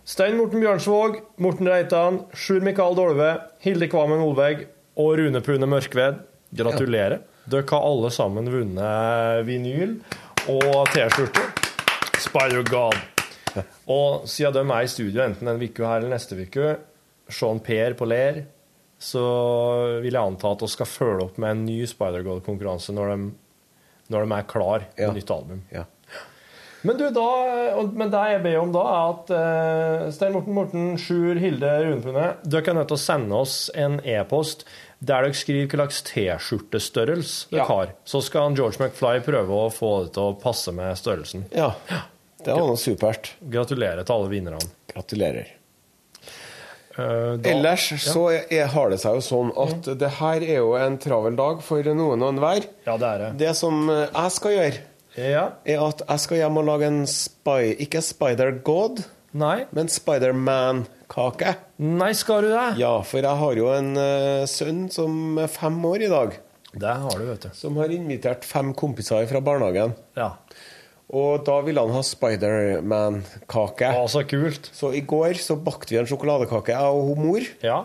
[0.06, 3.32] Stein Morten Bjørnsvåg, Morten Reitan, Sjur Mikael Dolve,
[3.66, 4.68] Hilde Kvammen Olveg
[5.00, 6.22] og Rune Pune Mørkved.
[6.60, 7.24] Gratulerer.
[7.50, 9.98] Dere har alle sammen vunnet vinyl
[10.50, 11.48] og T-skjorte.
[12.20, 12.98] Spider-God.
[13.90, 16.76] Og siden de er i studio enten denne uka her eller neste uke,
[17.30, 18.44] Sean Per på Ler,
[19.00, 23.14] så vil jeg anta at vi skal følge opp med en ny Spider-Gold-konkurranse når,
[24.12, 25.14] når de er klar med Ja.
[25.16, 25.64] nytt album.
[25.72, 25.86] ja.
[26.82, 27.24] Men du, da,
[27.76, 31.68] og- men det jeg ber om da, er at uh, Stein Morten Morten, Sjur, Hilde,
[31.84, 34.64] Runepune Dere er nødt til å sende oss en e-post
[35.02, 37.66] der dere skriver hva slags T-skjortestørrelse dere Ja.
[37.68, 37.92] har.
[38.06, 41.46] Så skal George McFly prøve å få det til å passe med størrelsen.
[41.56, 41.74] ja.
[42.40, 43.34] Det var noe supert.
[43.44, 44.64] Gratulerer til alle vinnerne.
[44.94, 45.48] Gratulerer.
[46.98, 50.98] Da- Ellers så er, har det seg jo sånn at det her er jo en
[51.00, 52.66] travel dag for noen og enhver.
[52.88, 53.30] Ja, det er det.
[53.46, 54.82] Det som eh, jeg skal gjøre,
[55.20, 55.46] Ja.
[55.66, 57.76] er at jeg skal hjem og lage en spy...
[57.86, 61.56] Ikke Spider-God, men Spider-Man-kake.
[61.86, 62.68] Nei, skal du det?
[62.82, 66.38] Ja, for jeg har jo en uh, sønn som er fem år i dag,
[66.74, 67.50] Det har du, vet du.
[67.58, 69.96] som har invitert fem kompiser fra barnehagen.
[70.18, 70.34] Ja.
[71.10, 73.90] Og da ville han ha Spider-Man-kake.
[74.14, 74.70] Så kult.
[74.78, 77.48] Så i går så bakte vi en sjokoladekake, jeg og hun mor.
[77.66, 77.80] Ja.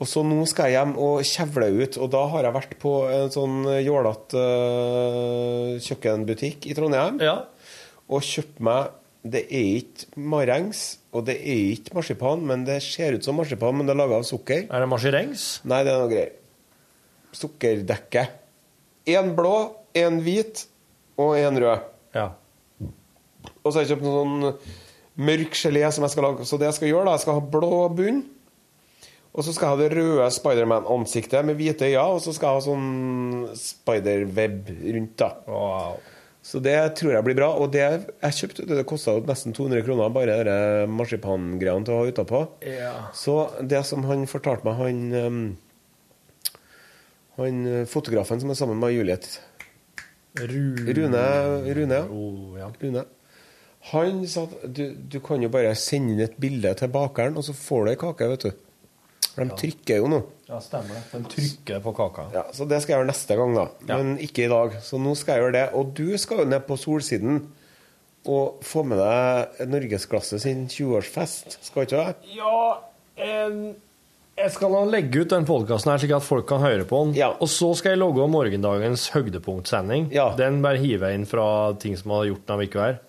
[0.00, 2.92] Og så nå skal jeg hjem og kjevle ut, og da har jeg vært på
[3.12, 7.34] en sånn jålete uh, kjøkkenbutikk i Trondheim Ja.
[8.08, 10.80] og kjøpt meg Det er ikke marengs,
[11.14, 14.16] og det er ikke marsipan, men det ser ut som marsipan, men det er laga
[14.18, 14.64] av sukker.
[14.66, 15.44] Er det marsirengs?
[15.70, 16.32] Nei, det er noe greier.
[17.38, 18.24] Sukkerdekke.
[19.12, 19.54] Én blå,
[19.94, 20.64] én hvit
[21.20, 21.84] og én rød.
[22.16, 22.26] Ja.
[23.62, 26.46] Og så har jeg kjøpt noe sånn mørk gelé som jeg skal lage.
[26.48, 28.22] Så det jeg skal gjøre, da, jeg skal ha blå bunn.
[29.32, 32.58] Og så skal jeg ha det røde Spiderman-ansiktet med hvite øyne, og så skal jeg
[32.58, 35.30] ha sånn spiderweb rundt, da.
[35.48, 36.02] Wow.
[36.42, 37.52] Så det tror jeg blir bra.
[37.54, 40.56] Og det jeg kjøpte, det kosta nesten 200 kroner, bare de
[40.90, 42.42] marsipangreiene til å ha utapå.
[42.66, 42.92] Ja.
[43.16, 45.44] Så det som han fortalte meg, han ehm,
[47.40, 49.24] Han fotografen som er sammen med Juliet
[50.36, 50.92] Rune.
[50.92, 51.22] Rune,
[51.72, 52.04] Rune, ja.
[52.12, 52.66] Oh, ja.
[52.82, 53.06] Rune.
[53.90, 57.46] Han sa at du, du kan jo bare sende inn et bilde til bakeren, og
[57.46, 58.52] så får du ei kake, vet du.
[59.32, 60.20] For de trykker jo nå.
[60.50, 61.02] Ja, stemmer det.
[61.16, 62.26] De trykker på kaka.
[62.34, 63.66] Ja, så det skal jeg gjøre neste gang, da.
[63.88, 63.96] Ja.
[63.96, 64.76] Men ikke i dag.
[64.84, 65.66] Så nå skal jeg gjøre det.
[65.78, 67.38] Og du skal jo ned på Solsiden
[68.28, 71.56] og få med deg Norgesklasse sin 20-årsfest.
[71.64, 72.34] Skal ikke du det?
[72.36, 72.58] Ja,
[73.24, 73.56] em,
[74.38, 77.16] jeg skal legge ut den podkasten her, slik at folk kan høre på den.
[77.18, 77.32] Ja.
[77.40, 80.10] Og så skal jeg logge om morgendagens høydepunktsending.
[80.14, 80.30] Ja.
[80.38, 81.46] Den bare hiver jeg inn fra
[81.82, 83.00] ting som har gjort den av ikke her.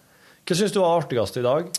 [0.44, 1.70] Hva syns du var artigst i dag?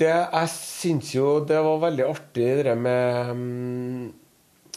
[0.00, 3.30] Det, jeg syns jo det var veldig artig, det med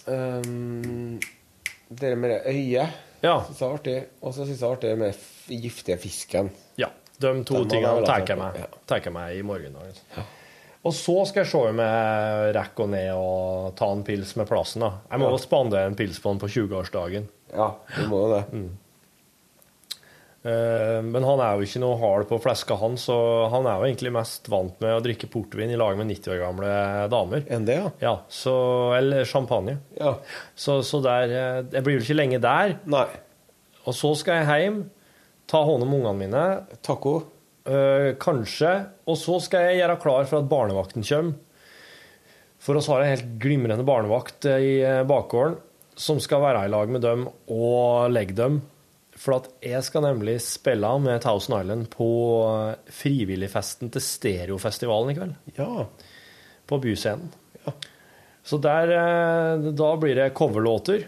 [0.05, 1.19] um,
[1.87, 2.99] Det med det øyet.
[3.23, 3.37] Ja.
[3.47, 3.97] Synes det var artig.
[4.21, 6.51] Og så syns jeg det var artig med giftige fisken.
[6.77, 6.91] ja.
[7.23, 8.65] De to Den tingene tar jeg meg, ja.
[9.05, 9.43] jeg meg i
[10.17, 10.23] Ja.
[10.83, 14.49] Og så skal jeg se om jeg rekker å ned og ta en pils med
[14.49, 14.83] plassen.
[14.83, 14.89] da.
[15.11, 17.29] Jeg må jo spandere en pils på den på 20-årsdagen.
[17.53, 18.41] Ja, du må jo det.
[18.51, 18.65] Eh,
[20.43, 23.15] Men han er jo ikke noe hard på fleska, han, så
[23.53, 26.41] han er jo egentlig mest vant med å drikke portvin i lag med 90 år
[26.41, 26.71] gamle
[27.13, 27.45] damer.
[27.47, 27.91] Enn det, ja?
[28.03, 28.55] Ja, så,
[28.97, 29.77] Eller champagne.
[29.95, 30.17] Ja.
[30.51, 32.75] Så, så der, eh, jeg blir vel ikke lenge der.
[32.91, 33.05] Nei.
[33.87, 34.81] Og så skal jeg hjem,
[35.47, 36.43] ta hånd om ungene mine,
[36.83, 37.15] Taco.
[37.67, 38.73] øh, kanskje.
[39.07, 41.39] Og så skal jeg gjøre klar for at barnevakten kommer.
[42.63, 45.57] For oss har en helt glimrende barnevakt eh, i eh, bakgården
[45.99, 48.61] som skal være i lag med dem og legge dem.
[49.19, 52.09] For at jeg skal nemlig spille med Thousand Island på
[52.49, 55.35] eh, frivilligfesten til Stereofestivalen i kveld.
[55.59, 55.85] Ja.
[56.67, 57.31] På Byscenen.
[58.43, 61.05] Så der, eh, da blir det coverlåter.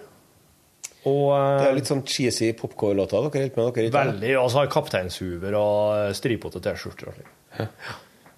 [1.06, 3.74] Og eh, Det er litt sånn cheesy popkorn-låter dere holder med?
[3.76, 7.20] dere veldig Og så har kapteinshuver og stripete T-skjorter.
[7.58, 7.66] Ja.
[7.66, 7.68] Det,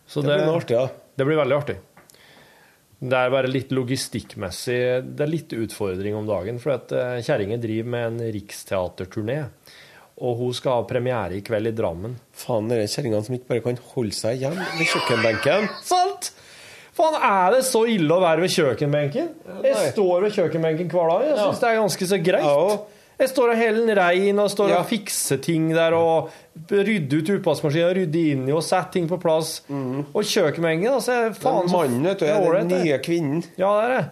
[0.07, 0.87] Så Det blir artig, ja.
[1.17, 1.77] Det blir veldig artig.
[2.97, 7.59] Det er bare litt logistikkmessig Det er litt utfordring om dagen, for at eh, kjerringa
[7.61, 9.43] driver med en riksteaterturné.
[10.25, 12.15] Og hun skal ha premiere i kveld i Drammen.
[12.33, 15.69] Faen, dere kjerringene som ikke bare kan holde seg igjen ved kjøkkenbenken.
[15.85, 16.31] Sant!
[16.97, 19.27] Faen, er det så ille å være ved kjøkkenbenken?
[19.61, 21.27] Jeg står ved kjøkkenbenken hver dag.
[21.29, 22.47] Jeg syns det er ganske så greit.
[22.49, 22.96] Ja.
[23.19, 24.79] Jeg står og heller den rein og står Ja.
[24.83, 26.29] og fikser ting der og
[26.69, 29.61] rydder ut oppvaskmaskinen, rydder inn i og setter ting på plass.
[29.69, 33.43] Og kjøkkenbenken, altså faen Mannen, vet du, den nye kvinnen.
[33.57, 34.05] Ja, det er det.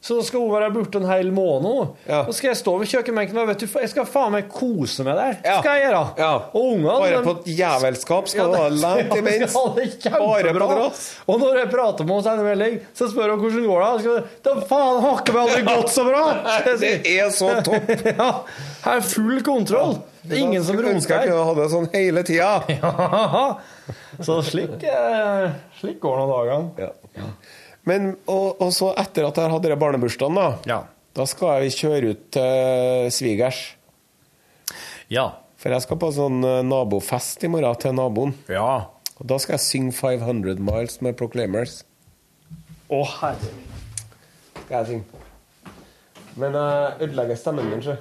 [0.00, 1.88] Så da skal hun være borte en hel måned.
[2.06, 2.20] Ja.
[2.28, 5.18] Og skal jeg stå ved kjøkkenbenken og vet du, jeg skal faen meg kose meg
[5.18, 5.32] der.
[5.42, 5.56] Ja.
[5.58, 6.02] Skal jeg gjøre.
[6.20, 6.28] Ja.
[6.52, 9.56] Og ungene Bare på et jævelskap skal du ha langt Ja, imens.
[10.06, 11.02] Bare på drass.
[11.26, 14.06] Og når jeg prater med henne og sender melding, så spør hun hvordan går det.
[14.06, 14.30] går.
[14.46, 16.22] Da faen hakker meg aldri gått så bra!
[16.78, 17.90] Det er så topp.
[18.18, 18.30] Ja,
[18.84, 19.98] her er full kontroll.
[20.22, 22.50] Det er ingen som Skulle ønske jeg kunne ha det sånn hele tida.
[24.22, 25.48] Så slik, eh,
[25.80, 26.88] slik går nå dagene.
[27.18, 27.28] Ja.
[27.88, 30.78] Men, og, og så etter at jeg har hatt barnebursdagen, da, Ja.
[31.16, 33.60] da skal jeg kjøre ut til svigers.
[35.12, 35.30] Ja.
[35.58, 38.34] For jeg skal på sånn eh, nabofest i morgen til naboen.
[38.52, 38.90] Ja.
[39.18, 41.80] Og da skal jeg synge 500 Miles med Proclaimers.
[42.92, 43.50] Å, herre.
[44.60, 45.24] Skal jeg synge.
[46.38, 47.96] Men jeg ødelegger stemmen min, sjø.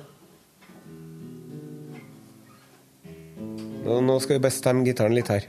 [3.88, 5.47] Nå, skal vi bestemme stemme gitaren litt her.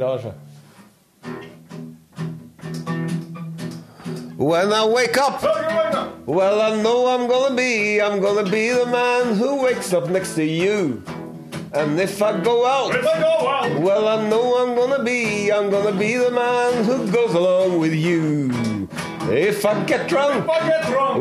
[0.00, 0.30] Det bra, sjø.
[4.38, 5.42] When I wake up
[6.26, 10.34] Well, I know I'm gonna be, I'm gonna be the man who wakes up next
[10.36, 11.02] to you.
[11.74, 12.92] And if I go out,
[13.86, 17.94] well, I know I'm gonna be, I'm gonna be the man who goes along with
[17.94, 18.88] you.
[19.28, 20.46] If I get drunk,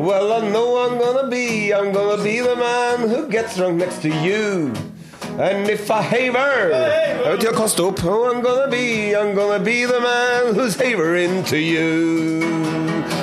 [0.07, 4.01] well, I know I'm gonna be, I'm gonna be the man who gets drunk next
[4.03, 4.71] to you.
[5.39, 6.73] And if I haver,
[7.31, 8.01] ikke å kaste opp.
[8.03, 12.43] Oh, I'm gonna be, I'm gonna be the man who's havering to you.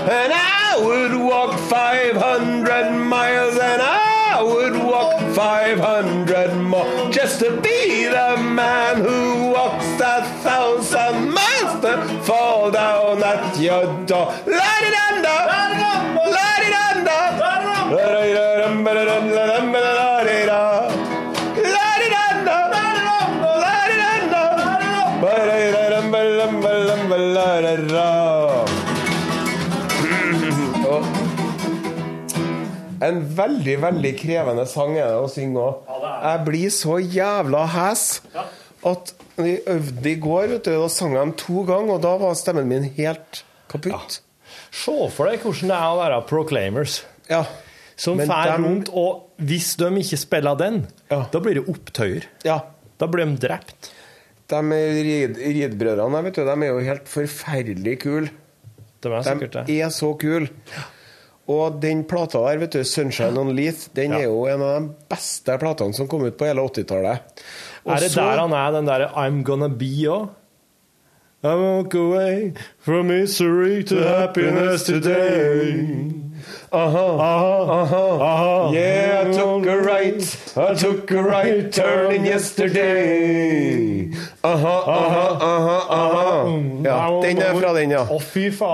[0.09, 8.09] And I would walk 500 miles and I would walk 500 more just to be
[8.09, 14.33] the man who walks a thousand miles to fall down at your door.
[14.49, 17.19] La-di-da-da, la-di-da-da,
[17.93, 19.96] la-di-da-dum, ba-da-dum, la-dum,
[30.87, 31.07] Og
[33.07, 35.91] En veldig, veldig krevende sang er det å synge òg.
[36.25, 38.05] Jeg blir så jævla hes
[38.87, 42.15] at vi øvde i går, vet du, da sang jeg den to ganger, og da
[42.23, 44.21] var stemmen min helt kaputt.
[44.73, 47.03] Se for deg hvordan det er å være Proclaimers.
[47.29, 47.43] Ja.
[48.01, 51.27] Som fær dem- rundt, og hvis de ikke spiller den, Ja.
[51.31, 52.25] da blir det opptøyer.
[52.45, 52.61] ja.
[52.99, 53.91] Da blir de drept.
[54.47, 58.31] De rid, ridbrødrene vet du, de er jo helt forferdelig kule.
[59.03, 60.49] De er sikkert De er så kule.
[61.49, 64.19] Og den plata der, vet du, 'Sunshine on Leith', den Ja.
[64.19, 67.21] er jo en av de beste platene som kom ut på hele 80-tallet.
[67.87, 70.29] Er det så- der han er, den derre 'I'm gonna be' òg?
[71.45, 76.26] I walk away from misery to happiness today.
[76.77, 77.07] Aha,
[77.73, 78.73] aha, Aha.
[78.75, 80.23] Yeah, I took a right,
[80.57, 84.11] I took a right turn yesterday.
[84.45, 86.47] Aha, aha, aha, aha.
[86.85, 88.07] Ja, den er fra den, ja.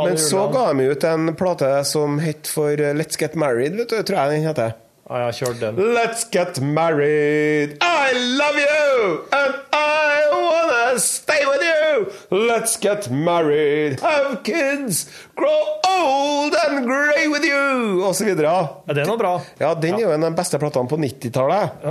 [0.04, 3.90] Men så ga de ut en plate som het for eh, Let's Get Married, vet
[3.90, 4.72] du, tror jeg den heter.
[5.10, 5.78] Ja, jeg har kjørt den.
[5.96, 7.72] Let's get married.
[7.82, 12.06] I love you, and I wanna stay with you.
[12.48, 15.02] Let's get married, have kids,
[15.36, 15.58] grow
[15.90, 18.54] old and grey with you, og så videre.
[18.86, 19.32] Ja, den var bra.
[19.60, 21.84] Ja, den er jo en av de beste platene på 90-tallet.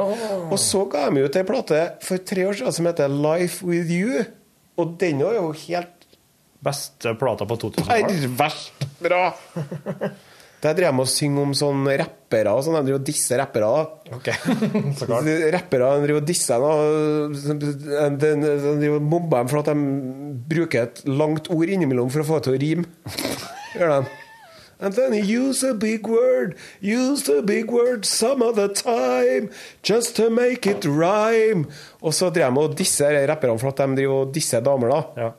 [0.49, 3.91] Og så ga de ut ei plate for tre år siden som heter Life With
[3.91, 4.23] You.
[4.79, 5.97] Og den er jo helt
[6.61, 8.11] Beste plata på 2000-tallet.
[8.21, 9.23] perverst bra.
[10.61, 12.77] Der drev med å synge om sånne rappere og sånn.
[12.81, 13.69] De driver og disser rappere.
[14.13, 14.31] Ok,
[14.99, 15.29] så klart.
[15.57, 18.17] Rappere driver og disser dem.
[18.21, 19.77] De driver og mobber dem for at de
[20.51, 22.89] bruker et langt ord innimellom for å få det til å rime.
[23.77, 24.17] Gjør de.
[24.81, 29.51] And then he use a big word, use a big word some other time,
[29.83, 31.67] just to make it rhyme.
[32.01, 35.01] Og så drev med å disse rapperne for at de driver og disser damer, da.
[35.21, 35.29] Ja.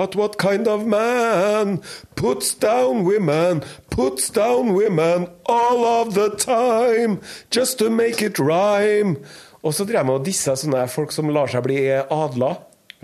[0.00, 1.82] But what kind of man
[2.16, 3.60] puts down women,
[3.92, 7.18] puts down women all of the time,
[7.52, 9.18] just to make it rhyme?
[9.60, 12.54] Og så drev jeg med å disse sånne folk som lar seg bli adla.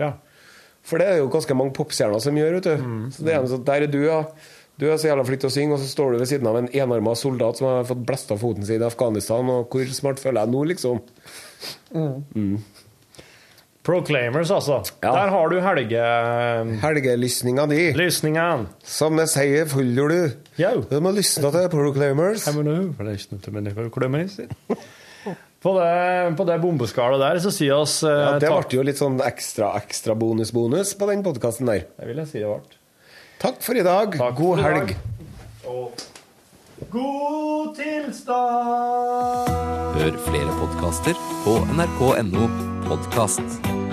[0.01, 0.15] ja.
[0.87, 2.85] For det er jo ganske mange popstjerner som gjør, vet du.
[3.13, 4.21] Så det er en sånn, Der er du, ja.
[4.79, 6.57] Du er så jævla flink til å synge, og så står du ved siden av
[6.61, 10.45] en enarma soldat som har fått blæsta foten sin i Afghanistan, og hvor smart føler
[10.45, 11.01] jeg nå, liksom?
[13.87, 14.81] Proclaimers, altså.
[14.99, 15.13] Ja.
[15.15, 16.01] Der har du helge...
[16.81, 17.81] Helgelysninga di.
[17.95, 18.65] Lysningen.
[18.83, 20.17] Som jeg sier, følger du.
[20.59, 20.71] Yo.
[20.89, 22.49] Du må lysne til Proclaimers.
[22.49, 24.41] Jeg må nå forresten til mine proclaimers.
[25.57, 28.99] På det, på det bombeskallet der så sier oss eh, Ja, det ble jo litt
[29.01, 31.87] sånn ekstra, ekstra bonus-bonus på den podkasten der.
[31.97, 32.77] Det vil jeg si det ble.
[33.41, 34.19] Takk for i dag.
[34.21, 34.93] Takk God for i helg.
[35.65, 36.05] dag.
[36.77, 39.49] God tilstand!
[39.97, 42.45] Hør flere podkaster på nrk.no
[42.85, 43.86] podkast.